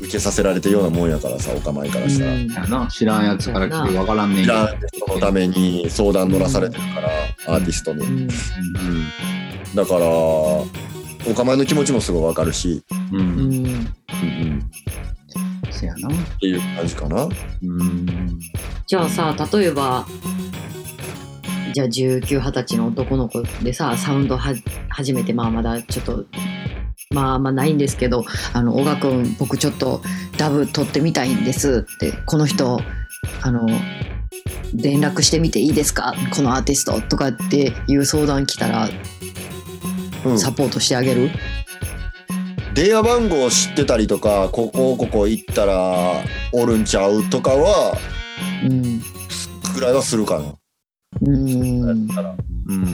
[0.00, 2.32] 受けさせられてるようなもんやからさお構いからしたら。
[2.32, 2.48] うん。
[2.48, 2.86] やな。
[2.88, 4.46] 知らんやつから来て分からんねん。
[4.46, 8.04] けど知らん人のために相談乗らされてるから、アーティストに。
[8.04, 8.12] うん。
[8.22, 8.28] うん。
[9.74, 10.66] だからお
[11.34, 13.36] 構いの気持ちもすごいわかるし、ううん。
[13.36, 14.70] んうんうん、
[15.70, 16.08] そうやな。
[16.08, 17.28] っていう感じかな。
[17.62, 18.38] うん。
[18.86, 20.04] じゃあさ例えば
[21.72, 24.54] じゃあ1920歳の男の子でさサウンドは
[24.88, 26.24] 初めてまあまだちょっと
[27.10, 30.02] まあまあないんですけど「あの小川君僕ちょっと
[30.36, 32.80] ダブ取ってみたいんです」って「この人
[33.42, 33.66] あの
[34.74, 36.14] 連絡してみていいですか？
[36.34, 38.88] このアーティスト」とかっていう相談来たら
[40.24, 41.30] うん、サポートしてあげる、
[42.74, 47.98] 電話番号知ってたりとかここここ行ったらおるんちゃうとかは
[48.64, 49.02] うん。
[49.74, 50.54] ぐらいはするかな。
[51.20, 52.06] うん。
[52.06, 52.34] な
[52.66, 52.84] うん、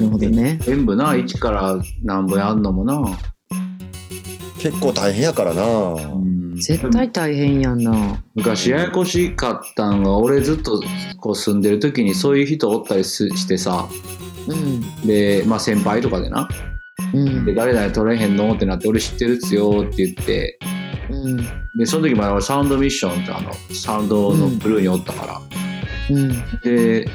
[0.00, 0.58] るほどね。
[0.62, 3.00] 全部な1から何ぼやんのもな。
[4.58, 5.62] 結構大変やからな。
[5.64, 6.56] うん。
[6.56, 8.22] 絶対大変やんな。
[8.34, 10.82] 昔ややこしかったんが俺ずっと
[11.20, 13.88] こう住んでる時にそういう人おったりすしてさ。
[14.48, 15.06] うん。
[15.06, 16.48] でまあ先輩とかでな。
[17.14, 17.44] うん。
[17.44, 20.58] で誰々取れへんのってなって俺知ってるっすよって言って。
[21.10, 21.36] うん。
[21.78, 25.40] でその時まだ俺サウンドミッションってあのサウンドのブルーにおったから、
[26.10, 26.28] うん。
[26.62, 27.08] で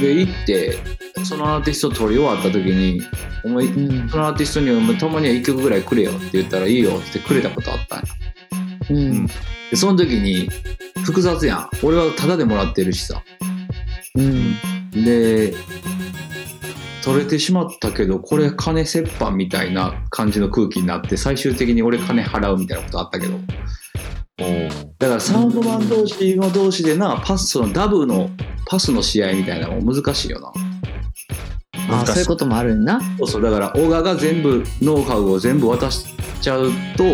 [0.00, 0.78] で行って
[1.24, 3.00] そのアーティスト取り終わった時に
[3.44, 4.08] 「お前うん。
[4.08, 8.04] そのアーティストにお前たまには1曲ぐらいくれよ」って言ったら「いいよ」ってくれたことあったんや。
[8.90, 9.26] うん。
[9.26, 9.32] で
[9.74, 10.48] その時に
[11.04, 11.68] 複雑やん。
[11.82, 13.22] 俺はタダでもらってるしさ。
[14.14, 14.56] うん。
[14.92, 15.54] で
[17.06, 23.38] 取れてしまったけどこれ金折半みたいな感じの空気になって最終的に俺金払うみたいなことあったけど。
[24.98, 28.28] だからサウンドマン同士の同士でなパスそのダブの
[28.66, 30.52] パスの試合みたいなのも難しいよな。
[31.88, 33.42] あそういうこともあるんなそうそう。
[33.42, 36.08] だから小川が全部ノウハウを全部渡し
[36.40, 37.04] ちゃうと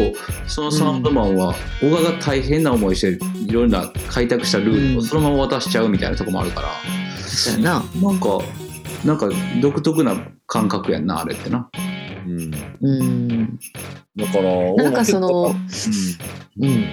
[0.49, 6.69] そのサウンドマンは小川が大変な思いしていろんな開拓したルートをそのまま渡しちゃうみたいなとこもあるから、
[7.29, 7.85] そうやな。
[8.01, 8.39] なんか
[9.05, 9.29] なんか
[9.61, 11.69] 独特な感覚やんなあれってな。
[12.27, 13.59] うん、だうん。
[14.33, 15.55] からなんかその
[16.61, 16.85] うん。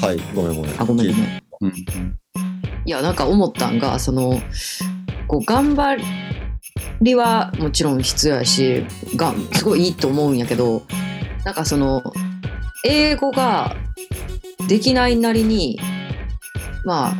[0.00, 0.80] はいごめんごめん。
[0.80, 2.18] あごめんごめんうん。
[2.84, 4.40] いやなんか思ったんがその
[5.28, 6.02] こう頑張
[7.00, 8.84] りはもちろん必要やし
[9.16, 10.82] がすごいいいと思うんやけど
[11.44, 12.02] なんかその
[12.84, 13.76] 英語が
[14.68, 15.78] できないなりに
[16.84, 17.14] まあ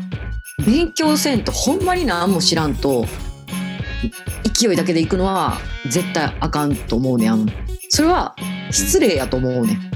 [0.66, 3.06] 勉強せんとほんまに何も知らんと
[4.58, 7.46] 勢いだけで行くのは絶対あかんと思うねん
[7.88, 8.34] それは
[8.70, 9.92] 失礼やと思うねん。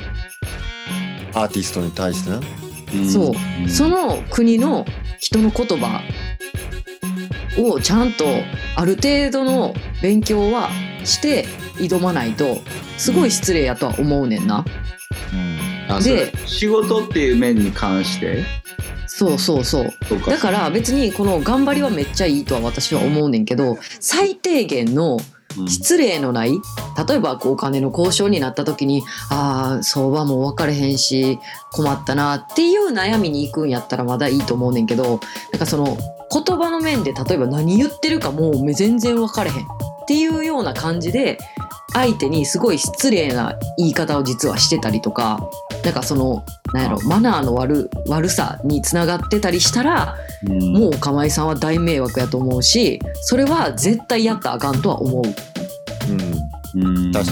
[1.34, 2.40] アーティストに対してな。
[3.11, 3.34] そ
[3.64, 3.68] う。
[3.68, 4.86] その国の
[5.18, 6.02] 人の言葉
[7.59, 8.24] をちゃんと
[8.76, 10.70] ある程度の勉強は
[11.04, 11.46] して
[11.76, 12.59] 挑まないと
[12.96, 14.64] すごい失礼やとは思うねんな。
[15.88, 18.44] あでそれ仕事っていう面に関して
[19.18, 19.90] そうそうそう。
[20.08, 25.16] そうかだから別にこの頑張りはめっちゃいいとは私は思うねんけど最低限の
[25.58, 26.52] うん失礼のない
[27.08, 31.38] 例えばこうお金の交渉になった時にああ相場も分かれへんし
[31.72, 35.18] 困ったなっていう悩みに行くんやったらまだいいと思うねんけど
[35.52, 35.96] なんかその
[36.30, 39.68] 言葉の面で例えば何言ってるかもう全然分かれへんっ
[40.06, 41.38] ていうような感じで
[41.97, 45.49] 相手にすごい失礼な言い方を実はしてたりとか
[45.82, 46.44] なんかその
[46.74, 50.14] なんやろマナーの悪悪さにつながってたりしたら
[50.47, 50.72] うん。
[50.74, 55.24] もう釜井さんは大迷惑やと思うしそれは絶対やったらあかんとは思う。
[56.74, 57.12] うん、うん。
[57.12, 57.30] 確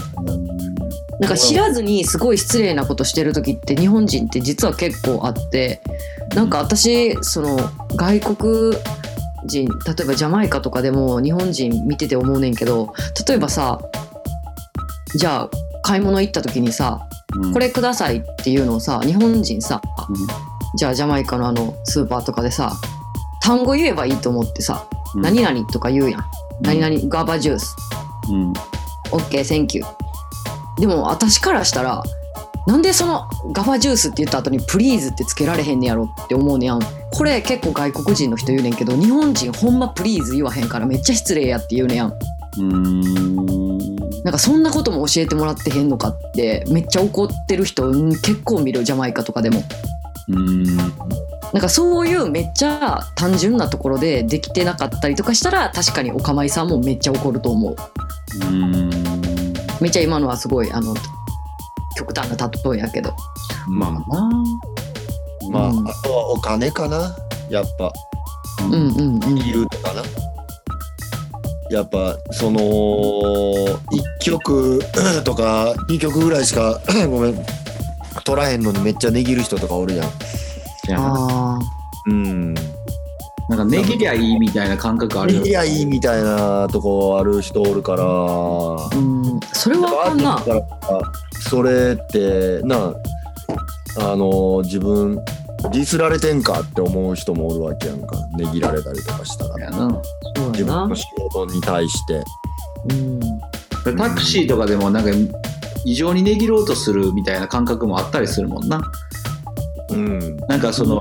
[1.20, 5.80] なんか知らずにすごい失礼なことしてる時って日本人って実は結構あって
[6.34, 7.58] なんか私その
[7.96, 8.76] 外国
[9.44, 12.94] 人例えばジャマイカとかでも日本人見てて思うねんけど
[13.28, 13.78] 例えばさ
[15.14, 15.50] じゃあ
[15.82, 17.06] 買い物行った時にさ
[17.52, 19.80] 「これください」っていうのをさ日本人さ
[20.76, 22.72] じゃあジャマイカのあのスーパーとかでさ
[23.42, 25.22] 単語言えばいいと思ってさ「うん。
[25.22, 26.24] 何々」とか言うやん
[26.60, 27.76] 「何々グァバジュース」
[28.30, 28.52] うん
[29.12, 29.86] 「OK thank you」
[30.80, 32.02] でも私からしたら
[32.66, 36.80] なんでそのグァバジュースって言った後に「please」ってつけられへんねやろって思うねやん。
[37.12, 42.14] これ結構外国人の人言うねんけど日本人ほんま「please」言わへんからめっちゃ失礼やって言うねやん。
[42.58, 43.73] うん
[44.24, 49.62] なんかそんなことも教えてもらってへんのかってめっちゃ怒ってる人うん結構見るジャマイカとかでも。
[50.28, 50.64] うん
[51.52, 57.76] なんかそういうめっちゃ単純なところでできてなかったりとかしたら確かにおかまいさんもめっちゃ怒ると思う。
[58.42, 58.90] うん
[59.80, 60.94] めっちゃ今のはすごいあの
[61.96, 63.14] 極端な例えやけど。
[63.68, 64.30] まあな
[65.50, 65.88] まあ、うん。
[65.88, 67.14] あとはお金かな。
[67.50, 67.92] やっぱ。
[68.64, 69.38] うんうんうん。
[69.38, 70.02] いるとかな
[71.70, 73.78] やっぱその1
[74.20, 74.80] 曲
[75.24, 77.46] とか2曲ぐらいしか ごめん。
[78.24, 80.08] 取らへんのにめっちゃ値切る人とかおるやん。
[80.96, 81.58] あ
[82.06, 82.54] うん。
[83.48, 85.44] なんか値切りゃいいみたいな感覚あるよ。
[85.44, 88.04] いやいいみたいなとこある人おるから。
[88.04, 89.40] ーうん。
[89.52, 90.38] それはあかんな。
[91.50, 92.94] それってな
[93.98, 95.16] あの自分
[95.72, 98.16] ディスられてんかって思う人もおるわけやんか。
[98.38, 99.58] 値切られたりとかしたら。
[99.60, 100.00] やな
[100.50, 102.22] 自分の仕事に対して。
[102.90, 103.20] うん。
[103.96, 105.10] タクシーとかでもなんか
[105.84, 108.80] 異常に値切ろうとするみたいな感覚もあったりするもんな。
[109.90, 110.36] うん。
[110.48, 111.00] なんかその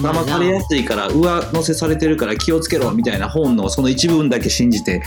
[0.00, 5.02] 騙されやすいから上乗せされてるから気をつけろみたいな本のその一部分だけ信じて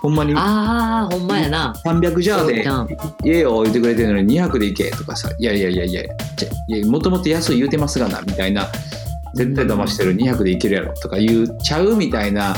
[0.00, 1.74] ほんまにああほんまやな。
[1.84, 2.88] 300ジャーでそう
[3.22, 6.02] 「家よ」言ってくれてるのに200で行けとかさ「いやいやいやいや
[6.36, 8.66] じゃいやもともと安い言うてますがな」みたいな
[9.34, 12.54] 「絶対騙してる200で行けるやろ」とか言っちゃうみたいな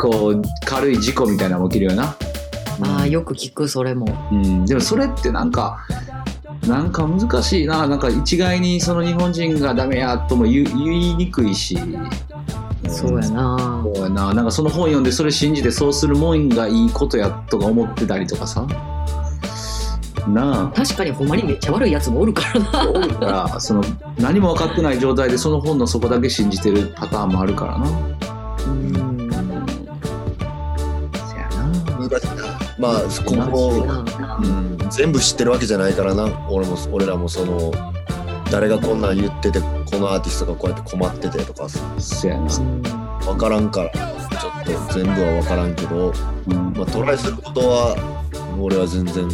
[0.00, 2.16] こう軽い事故みたいなのも起きるよな。
[2.82, 4.06] あーよく聞くそれも。
[4.32, 5.86] うん、でもそれってなんか
[6.66, 7.86] なんか難しいな。
[7.86, 11.78] なんか一概にその日本人がダメやとも言いにくいし。
[12.88, 13.82] そうやな。
[13.84, 14.32] そうやな。
[14.32, 18.66] なんかその本読んでそれ信じてそうするもんがいいことやとか思ってたりとかさ。
[20.28, 22.70] な確かにほんまにめっちゃ悪いやつもおるからな。
[22.72, 23.82] あ多いからその
[24.18, 27.90] 何も分かってない状態でその本のそこだけ信じてるパターンもあるからな。
[28.66, 29.19] うん
[32.80, 33.86] まあここ
[34.42, 36.24] うん全部知ってるわけじゃないからな。
[36.48, 37.70] 俺も俺らもその
[38.50, 42.48] 誰がこんなん言っててこのアーティストがこうやって困っててとかさそやな。
[43.20, 46.12] 分からんからちょっと全部は分からんけど、
[46.48, 46.72] うん。
[46.72, 47.96] まあ、トライすることは
[48.58, 49.28] 俺は全然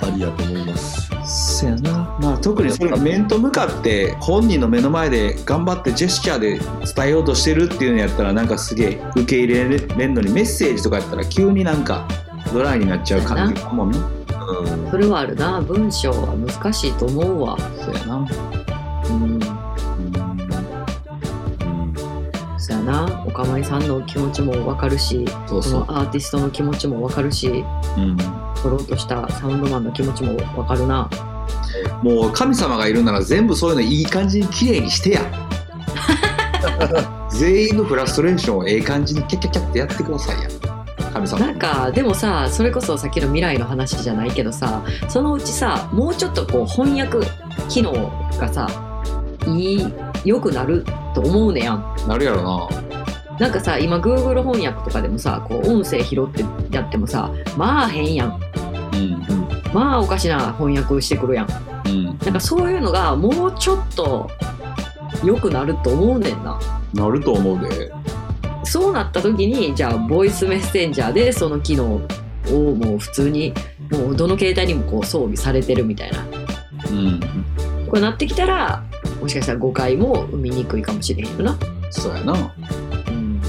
[0.00, 1.10] ありやと思います。
[1.24, 6.58] そやな、まあ、特にそれが面と向かって本人の目の前で頑張ってジェスチャーで
[6.94, 12.08] 伝えようとしてるっていうのやったらなんかすげえ受け入れれんのにメッセージとかやったら急になんか
[12.52, 13.98] ドライになっちゃう感じかもんな。
[13.98, 14.02] う
[14.86, 14.90] ん。
[14.90, 15.60] それはあるな。
[15.60, 17.56] 文章は難しいと思うわ。
[17.58, 18.16] そうやな。
[18.16, 19.34] うん。
[19.34, 19.40] うん。
[22.58, 23.24] そうやな。
[23.26, 27.64] おかまいさんの気持ちもわかるしそうそのアーティストの気持ちもわかるし
[27.96, 28.16] うん。
[28.62, 31.08] 取ろうとしたサウンドマンの気持ちもわかるな。
[32.02, 35.22] もう神様がいるなら全部そういうのいい感じに綺麗にしてや。
[37.30, 40.48] 全員のフラストレーションをええ感じにキャッキャッキャってやってくださいや
[41.12, 41.46] 神様。
[41.46, 47.26] なんかでもさそれこそさっきの未来の話じゃないけどさそのうちさもうちょっとこう翻訳
[47.68, 47.92] 機能
[48.38, 48.68] がさ
[49.46, 49.94] いい
[50.24, 50.84] 良くなる
[51.14, 51.96] と思うねやん。
[52.06, 52.68] なるやろな。
[53.38, 56.44] なんかさ今 Google 翻訳とかでもさこう音声拾って
[56.74, 58.40] やってもさまあ変やん。
[58.94, 59.22] うん。
[59.72, 61.48] まあおかしな翻訳してくるやん。
[61.86, 62.04] うん。
[62.04, 64.30] なんかそういうのがもうちょっと
[65.24, 66.58] 良くなると思うねんな。
[66.94, 67.90] なると思うで
[68.72, 72.00] そうなった時にじゃあボイスメッセンジャーでその機能
[72.50, 73.52] をもう普通に
[73.90, 76.26] もうどの携帯にもこう装備されてるみたいな。
[76.90, 77.20] うん。
[77.86, 78.82] これなってきたら
[79.20, 81.58] もしかしたら誤解も生みにくいかもしれへんよな。
[81.90, 82.32] そうやな。
[82.32, 83.42] うん。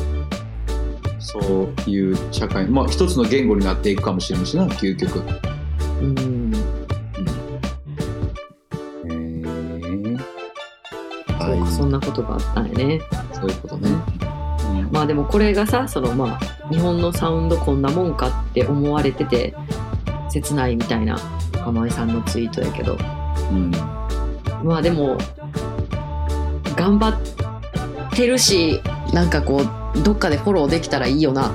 [1.19, 5.19] そういう社会まあ一つの言語になっていくかもしれんしな究極。
[5.19, 5.21] へ
[6.01, 6.43] うん
[11.83, 13.01] そんなことがあったんやね。
[13.33, 13.89] そういうことね、
[14.93, 19.55] まあでもこれがさそのまあ日本のサウンドこんなもんかって思われてて
[20.29, 21.17] 切ないみたいな
[21.63, 22.95] 釜井さんのツイートやけど。
[23.51, 23.71] うん。
[24.63, 25.17] まあでも
[26.75, 28.81] 頑張ってるし
[29.13, 29.63] なんかこ
[29.95, 31.51] うどっかでフォローできたらいいよな。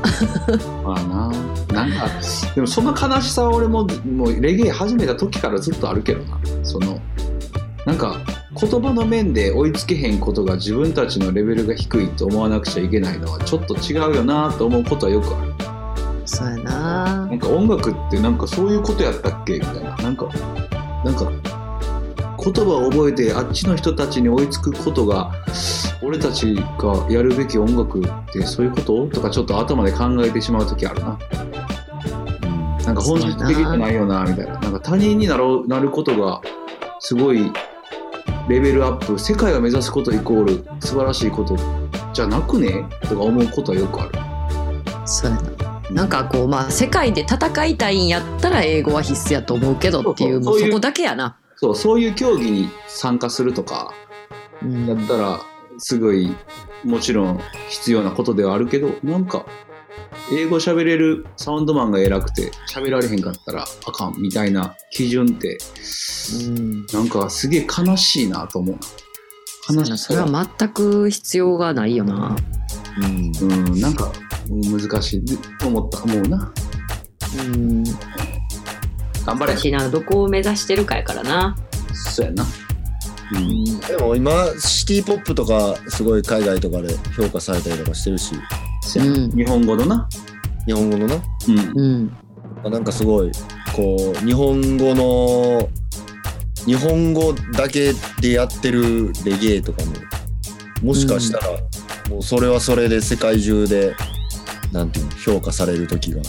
[0.82, 1.32] まあな。
[1.72, 2.08] なんか
[2.56, 6.40] でもその悲しさは俺ももうレゲエ始めた時からずっとあるけどな。
[6.64, 7.00] その
[7.86, 8.16] なんか
[8.60, 15.54] 言葉の面で追いつけへんことが自分たちのレベルが低いと思わなくちゃいけないのはちょっと違うよなと思うことはよくある。
[16.24, 17.26] そうやな。
[17.26, 19.96] なんか音楽ってなんかそういうことやったっけみたいな。
[19.96, 20.28] なんか
[21.04, 21.30] なんか
[22.42, 25.32] 言葉を覚えてあっちの人たちに追いつくことが
[26.02, 29.06] 俺たちがやるべき音楽ってそういうこと？
[29.08, 31.18] とかちょっと頭で考えてしまう時あるな。
[32.84, 34.58] なんか本質的じゃないよなみたいな。
[34.58, 36.40] なんか他人になろうなることが
[37.00, 37.52] すごい
[38.48, 41.56] レベルアップ世界を目指すことイコール素晴らしいこと
[42.14, 42.86] じゃなくね？
[43.02, 44.12] とか思うことはよくある。
[45.06, 45.80] そうやな。
[45.90, 53.92] なんかこうまあ世界で戦いたいんやったら英語は必須やと思うけどっていうそこだけやな、そうそういう競技に参加するとか
[54.62, 54.86] うん。
[54.86, 55.40] だったら
[55.78, 56.34] すごい
[56.84, 59.44] もちろん必要なことではあるけどなんか
[60.30, 65.58] 英語喋れるサウンドマンが偉くて喋られへんかったらあかんみたいな基準って
[66.46, 66.86] うん。
[66.86, 68.76] なんかすげえ悲しいなと思う
[69.74, 69.82] な。
[69.82, 72.36] 悲しそれは全く必要がないよな。
[72.98, 73.32] うん。
[73.40, 74.12] うんなんか
[74.50, 75.24] うん難しい
[75.58, 76.52] と思った思うな。
[77.38, 77.84] うん。
[77.84, 79.56] 頑張れ。
[79.56, 81.56] しなどこを目指してるかやからな。
[81.94, 82.44] そうやな。
[83.32, 83.80] うん。
[83.80, 88.34] でも今シティポップとかすごい海外とかで評価されたりとかしてるし。
[88.34, 88.40] そ
[88.96, 89.30] うん。
[89.30, 90.08] 日本語のな。
[90.66, 91.14] 日本語のな？
[91.14, 92.12] うん。
[92.64, 92.70] うん。
[92.70, 93.30] なんかすごい
[93.74, 95.68] こう日本語の
[96.66, 99.92] 日本語だけでやってるレゲエとかも
[100.82, 101.46] もしかしたら
[102.10, 103.94] もうそれはそれで世界中で
[104.72, 106.20] なんていうの評価される時が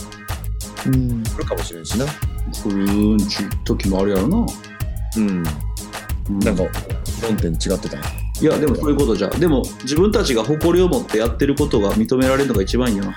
[0.86, 1.22] うん。
[1.24, 2.06] 来るかもしれんしな。
[2.06, 4.46] ふーんちゅう時もあるやろな、
[5.16, 5.44] うん。
[6.28, 6.38] うん。
[6.38, 6.62] なんか
[7.22, 7.98] 論点違ってた
[8.40, 13.16] いやでもそういうことじゃでも自分たちが誇りを持ってやってることが認められるのが一番いいよな、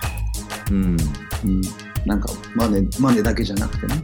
[0.72, 0.98] うん。
[1.46, 1.62] うん、
[2.06, 4.04] なんか真似真似だけじゃなくてね、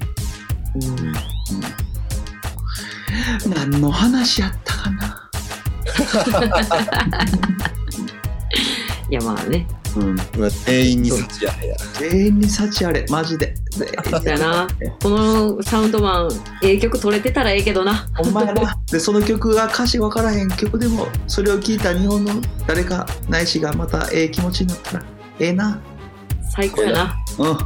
[3.45, 5.29] うん、何の話やったかな、
[9.09, 9.67] いやまあね
[9.97, 13.55] うん、うわ店員に幸あれや全員に幸あれマジで。
[13.71, 14.67] そうやな。
[15.01, 16.29] このサウンドマン
[16.63, 18.07] ええ曲取れてたらええけどな。
[18.15, 18.77] ほんまやな。
[18.91, 22.33] でその曲が歌詞分からへん曲でもそれを聞いた日本の
[22.67, 25.05] 誰かないしがまたええ気持ちになったら
[25.39, 25.81] ええな。
[26.51, 27.15] 最高やな。
[27.39, 27.57] うん。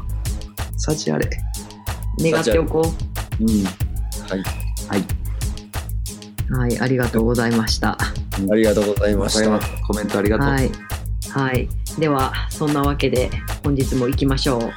[0.78, 1.30] 幸あれ。
[2.20, 2.94] 願っておこ
[3.40, 3.44] う。
[3.44, 3.48] ん。
[3.48, 4.44] はい。
[4.88, 5.24] はい。
[6.50, 7.98] うはいありがとうございました。
[8.00, 9.60] ありがとうございました。
[9.88, 10.48] コメントありがとう。
[10.48, 10.72] はい。
[11.30, 11.68] はい
[12.00, 13.30] ではそんなわけで
[13.64, 14.62] 本日も行きましょう。
[14.62, 14.72] はい。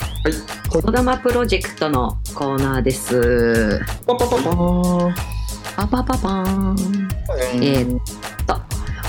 [0.68, 3.80] こだまプロジェクトのコーナーです。
[4.06, 5.14] パパパパーン。
[5.76, 7.08] パパパパーン
[7.62, 8.00] えーっ
[8.46, 8.66] と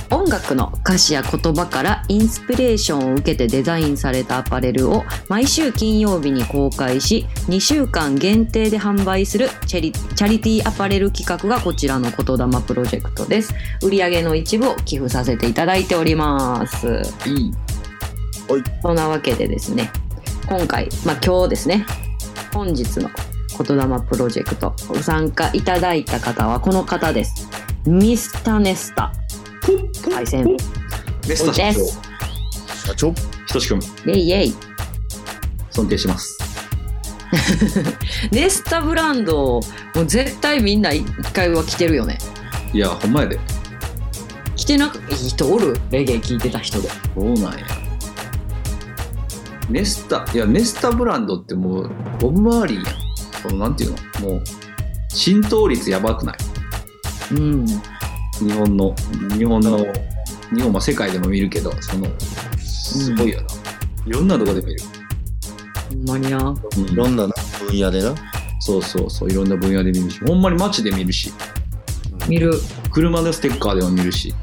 [0.10, 13.54] 音楽の歌詞や言葉からインスピレーションを受けてデザインされたアパレルを毎週金曜日に公開し2週間限定で販売するチャリチャリティーアパレル企画がこちらの言霊プロジェクトです。
[13.82, 17.02] 売上の一部を寄付させていただいております。
[17.26, 17.67] いい。
[18.82, 19.92] そんなわけでですね
[20.48, 21.86] 今回まあ今日ですね
[22.54, 23.10] 本日の
[23.64, 27.48] 言霊プロジェクトご参加いただいた方はこの方です。
[27.86, 29.12] ミスタネスタ
[30.14, 30.58] パイセン
[31.28, 31.64] ネスタ社長。
[31.64, 32.00] です。
[32.88, 33.14] 社長。
[33.48, 34.56] ひとしくん、イェイイェイ。
[35.72, 36.38] 尊敬します。
[38.32, 39.60] ネスタブランド
[39.96, 42.18] もう絶対みんな一回は着てるよね。
[42.74, 43.40] いや、ほんまやで。
[44.56, 45.80] 着てなくいい人おる？
[45.92, 46.90] レゲエ聞いてた人で。
[46.90, 47.87] そうなんや。
[49.70, 52.86] ネスタ、いや、ネスタブランドってもう、ボブ・マーリーやん。
[53.44, 54.30] この、なんていうの？
[54.30, 54.44] もう、
[55.10, 56.38] 浸透率やばくない？
[57.32, 57.66] うん。
[57.66, 57.82] 日
[58.54, 58.96] 本の、
[59.38, 59.86] 日本の、
[60.56, 62.08] 日本は世界でも見るけど、その、
[62.60, 63.48] すごいよな。
[64.06, 64.80] いろんなとこで見る。
[65.90, 66.38] ほんまにな。
[66.38, 66.86] うん。
[66.90, 67.34] いろんなな
[67.68, 68.16] 分野でな。
[68.60, 71.34] そうそうそう、いろんな分野で見るし、ほんまに街で見るし、
[72.28, 72.54] 見る。
[72.92, 74.34] 車のステッカーでも見るし、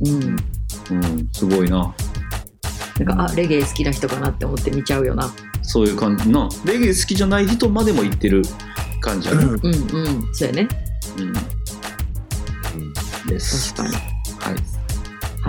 [0.00, 0.36] うん。
[0.90, 1.94] うん、すごいな。
[2.98, 5.32] なんかあレゲエ好きな人かなって思って見ちゃうよな。
[5.62, 6.48] そういう感じな。
[6.64, 8.42] レゲエ好きじゃない人までも言ってる
[9.00, 9.44] 感じやな。
[9.44, 9.54] うん。
[9.54, 9.62] うん
[10.32, 10.68] そうやね。
[11.18, 11.32] うん。
[13.28, 13.74] です。
[13.74, 14.02] 確かに。
[14.38, 14.52] は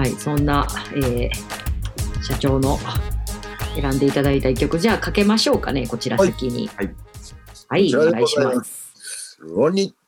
[0.05, 0.07] い。
[0.07, 0.11] はい。
[0.19, 1.29] そんな、えー
[2.23, 2.79] 社長の
[3.75, 4.79] 選んでいただいた一曲。
[4.79, 5.85] じゃあかけましょうかね。
[5.87, 6.69] こちら先に。
[6.75, 6.95] はい。
[7.67, 9.37] はい、こちらでお願いしまます。
[9.41, 10.02] ロニ Oh,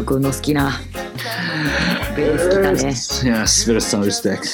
[0.00, 0.80] ョくんの好きな
[2.16, 2.78] ベース来たね
[3.30, 4.48] いやスベルさんリスペクト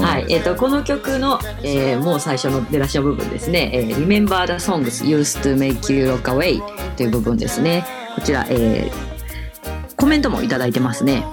[0.00, 6.60] はい、えー、とこの曲の、えーもう最初の出だしの部分ですね「えー Remember the songs used to make you rock away」
[6.96, 9.16] という部分ですねこちら、えー
[9.96, 11.24] コメントもいただいてますね、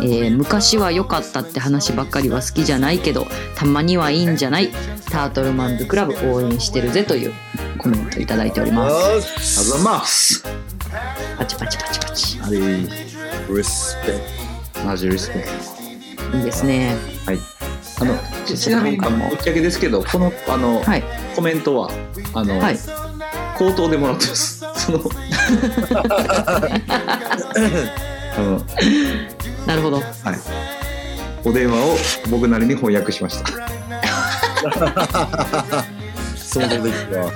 [0.00, 4.70] えー昔は良かったって話ばっかりは好きじゃないけどたまにはいいんじゃない
[5.10, 7.32] タートルマンズクラブ応援してるぜという
[7.78, 8.94] コメントいただいております。
[8.96, 10.44] ありがとうございます。
[11.38, 12.40] パチパチパチパチ。
[12.42, 14.20] あれリスペ
[14.84, 15.44] マジリスペ
[16.30, 16.96] クいいですね。
[17.26, 17.32] ト
[18.00, 18.14] あの
[18.46, 21.02] ちちなみにぶっちゃけですけどこのあの、はい。
[21.34, 21.90] コメントは
[22.34, 22.78] あの、はい。
[23.56, 24.64] 口頭でもらってます。
[24.76, 24.98] その
[29.66, 29.96] なるほど。
[29.96, 30.04] はい。
[31.44, 31.96] お電話を
[32.30, 33.50] 僕なりに翻訳しました
[36.48, 37.32] 想像できたわ。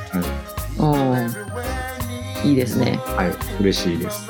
[0.79, 2.99] おーいいですね。
[3.05, 4.29] はい嬉しいです。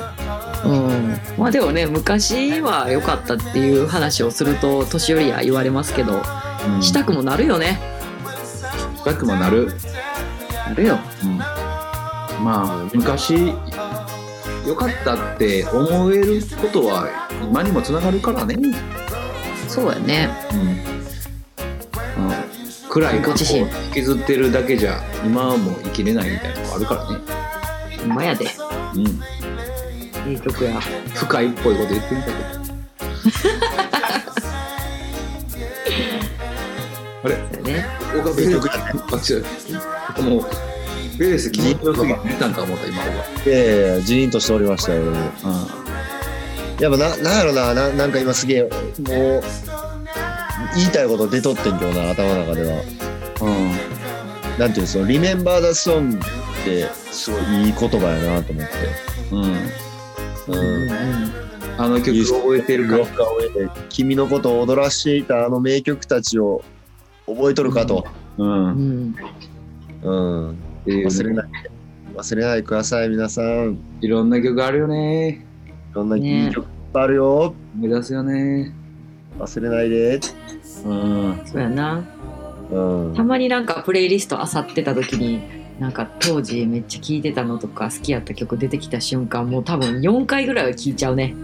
[0.65, 6.21] うん、まあでもね昔は良かったっていう話をすると年寄りや言われますけど、
[6.67, 6.81] うん。
[6.81, 7.79] したくもなるよね。
[8.97, 9.73] したくもなる。
[10.67, 10.99] なるよ。
[11.23, 11.37] うん。
[11.37, 13.53] まあ昔
[14.67, 17.07] 良かったって思えることは
[17.41, 18.73] 今にもつながるからね、うん
[19.69, 20.29] そうやね。
[20.51, 20.92] うん
[22.93, 27.17] 暗い過去を引きずってるだけじゃ今はもう生きれないみたいなのがあるからね、
[27.97, 28.45] ほんまやで。
[28.93, 28.99] う
[30.27, 30.79] ん、いい曲や。
[31.15, 32.37] 深いっぽいこと言ってみたけど。
[37.25, 37.35] あれ？
[37.63, 37.83] ね。
[38.13, 39.39] 僕はベースあ
[40.19, 40.23] 違う。
[40.29, 40.45] もう
[41.17, 43.07] ベース気に入りすぎて出たんか思った今い
[43.49, 45.01] やいやジーンとしておりましたよ。
[45.01, 45.15] う
[46.79, 49.43] やっぱななんやろなななんか今すげえもう
[50.75, 52.75] 言いたいこと出とってんけどな頭の中では。
[52.77, 53.71] んうん。
[54.57, 56.19] なんていうのその「Remember the Song」っ
[56.63, 58.71] てすごいいい言葉やなと思って。
[59.31, 59.45] うん、う
[60.85, 61.31] ん。
[61.77, 62.97] あの曲覚えてるか？
[63.89, 66.63] 君のことを踊らしていたあの名曲たちを
[67.25, 68.05] 覚えとるかと、
[68.37, 69.09] ううん。
[69.09, 69.15] ん。
[70.03, 71.47] うん、忘れない。
[72.15, 73.79] 忘れないでください皆さん。
[74.01, 75.45] いろんな曲あるよね。
[75.91, 78.71] いろんなねいい曲あるよ、目指すよね。
[79.39, 80.19] 忘れないで、
[80.83, 81.41] うん。
[81.45, 82.03] そうやな。
[82.71, 83.13] うん。
[83.15, 85.41] たまになんかプレイリスト漁ってた時に
[85.79, 91.35] なんか当時めっちゃ聴いてたのとか好きやった曲出てきた瞬間もう多分4回ぐらいは聴いちゃうね。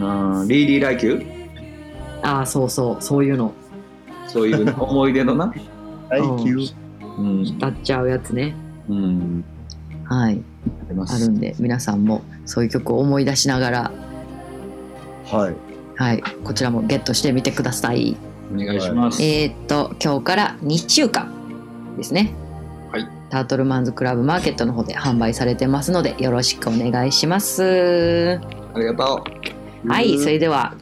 [0.00, 1.44] あリーリー・ライキュ
[2.22, 3.02] ああそうそう。
[3.02, 3.52] そういうの。
[4.26, 5.52] そういう 思い出のな
[6.10, 6.68] ？Thank you
[7.16, 8.54] うん、歌っちゃうやつね。
[8.88, 9.44] うん、
[10.04, 10.42] はい。
[11.08, 13.92] あるんで皆さんもそういう曲を思い出しながら。
[15.26, 15.54] はい。
[15.96, 16.22] はい。
[16.42, 18.16] こちらもゲットしてみてください
[18.54, 21.32] お願いします、えーっと今日から2週間
[21.96, 22.32] ですね。
[22.92, 23.08] はい。
[23.30, 28.40] タートルマンズクラブマーケットの方で販売されてますのでよろしくお願いします。
[28.74, 29.24] ありがと
[29.86, 30.74] はいそれでは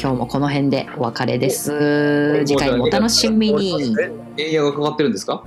[0.00, 2.44] 今日もこの辺でお別れです。
[2.46, 3.94] 次回もお楽しみに。
[3.94, 5.42] うエイヤがかかってるんですか？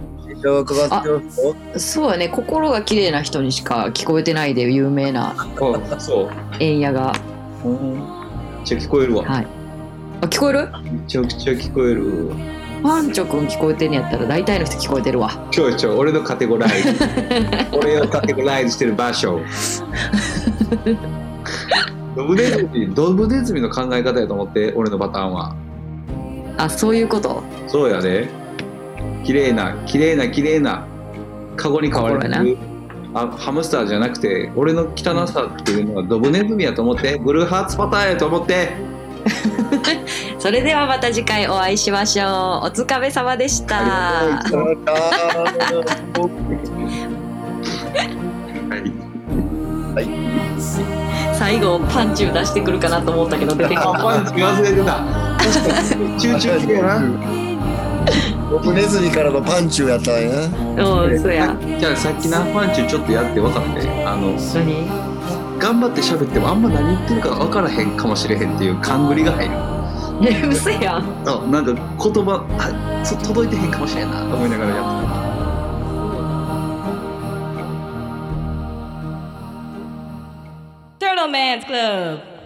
[1.77, 2.29] そうやね。
[2.29, 6.29] 心が綺麗な人にしか聞こえてないで有名なあそう。
[6.59, 7.13] 円屋が。
[7.63, 9.47] めっちゃ聞こえるわ、はい
[10.21, 10.69] あ聞こえる？
[10.83, 12.31] めちゃくちゃ聞こえる。
[12.81, 15.47] パンチョくん聞こえてんやったら大体の人聞こえてるわ。
[15.51, 16.95] ちょいちょい俺のカテゴライズ。
[17.77, 19.41] 俺をカテゴライズしてる場所。
[22.15, 25.55] ドブネズミドブネズミの考え方やと思って俺のパターンは。
[26.57, 27.43] あそういうこと？
[27.67, 28.27] そうやで。
[29.23, 30.85] 綺麗な綺麗な綺麗な
[31.55, 32.57] カゴに飼われる
[33.13, 38.69] あハムスターじゃなくて俺の汚さっていうのはドブネズミやと思ってブルーハーツパターンやと思って
[40.39, 42.67] それではまた次回お会いしましょう。
[42.67, 43.75] お疲れ様でした。
[43.75, 44.41] は
[50.01, 50.09] い。
[51.33, 54.99] 最後パンチを出してくるかなと思ったけど出てこあなパンチ忘れてた。
[56.19, 57.01] 中してやな。
[58.49, 60.29] 僕ネズミからのパンチをやったんや
[61.05, 61.55] うんそうや。
[61.79, 63.87] じゃあさっきなパンチちょっとやって分かって。
[64.05, 65.08] あの何？
[65.59, 69.55] 頑張って喋ってもあんま何言ってるか分からへんかもしれへんっていう勘繰りが入る。
[70.21, 71.27] え嘘やん。
[71.27, 71.83] あなんか言
[72.23, 75.07] 葉あそ届いてへんかもしれんなと思いながらやって
[80.99, 80.99] た。
[80.99, 82.38] Turtle Man's Club.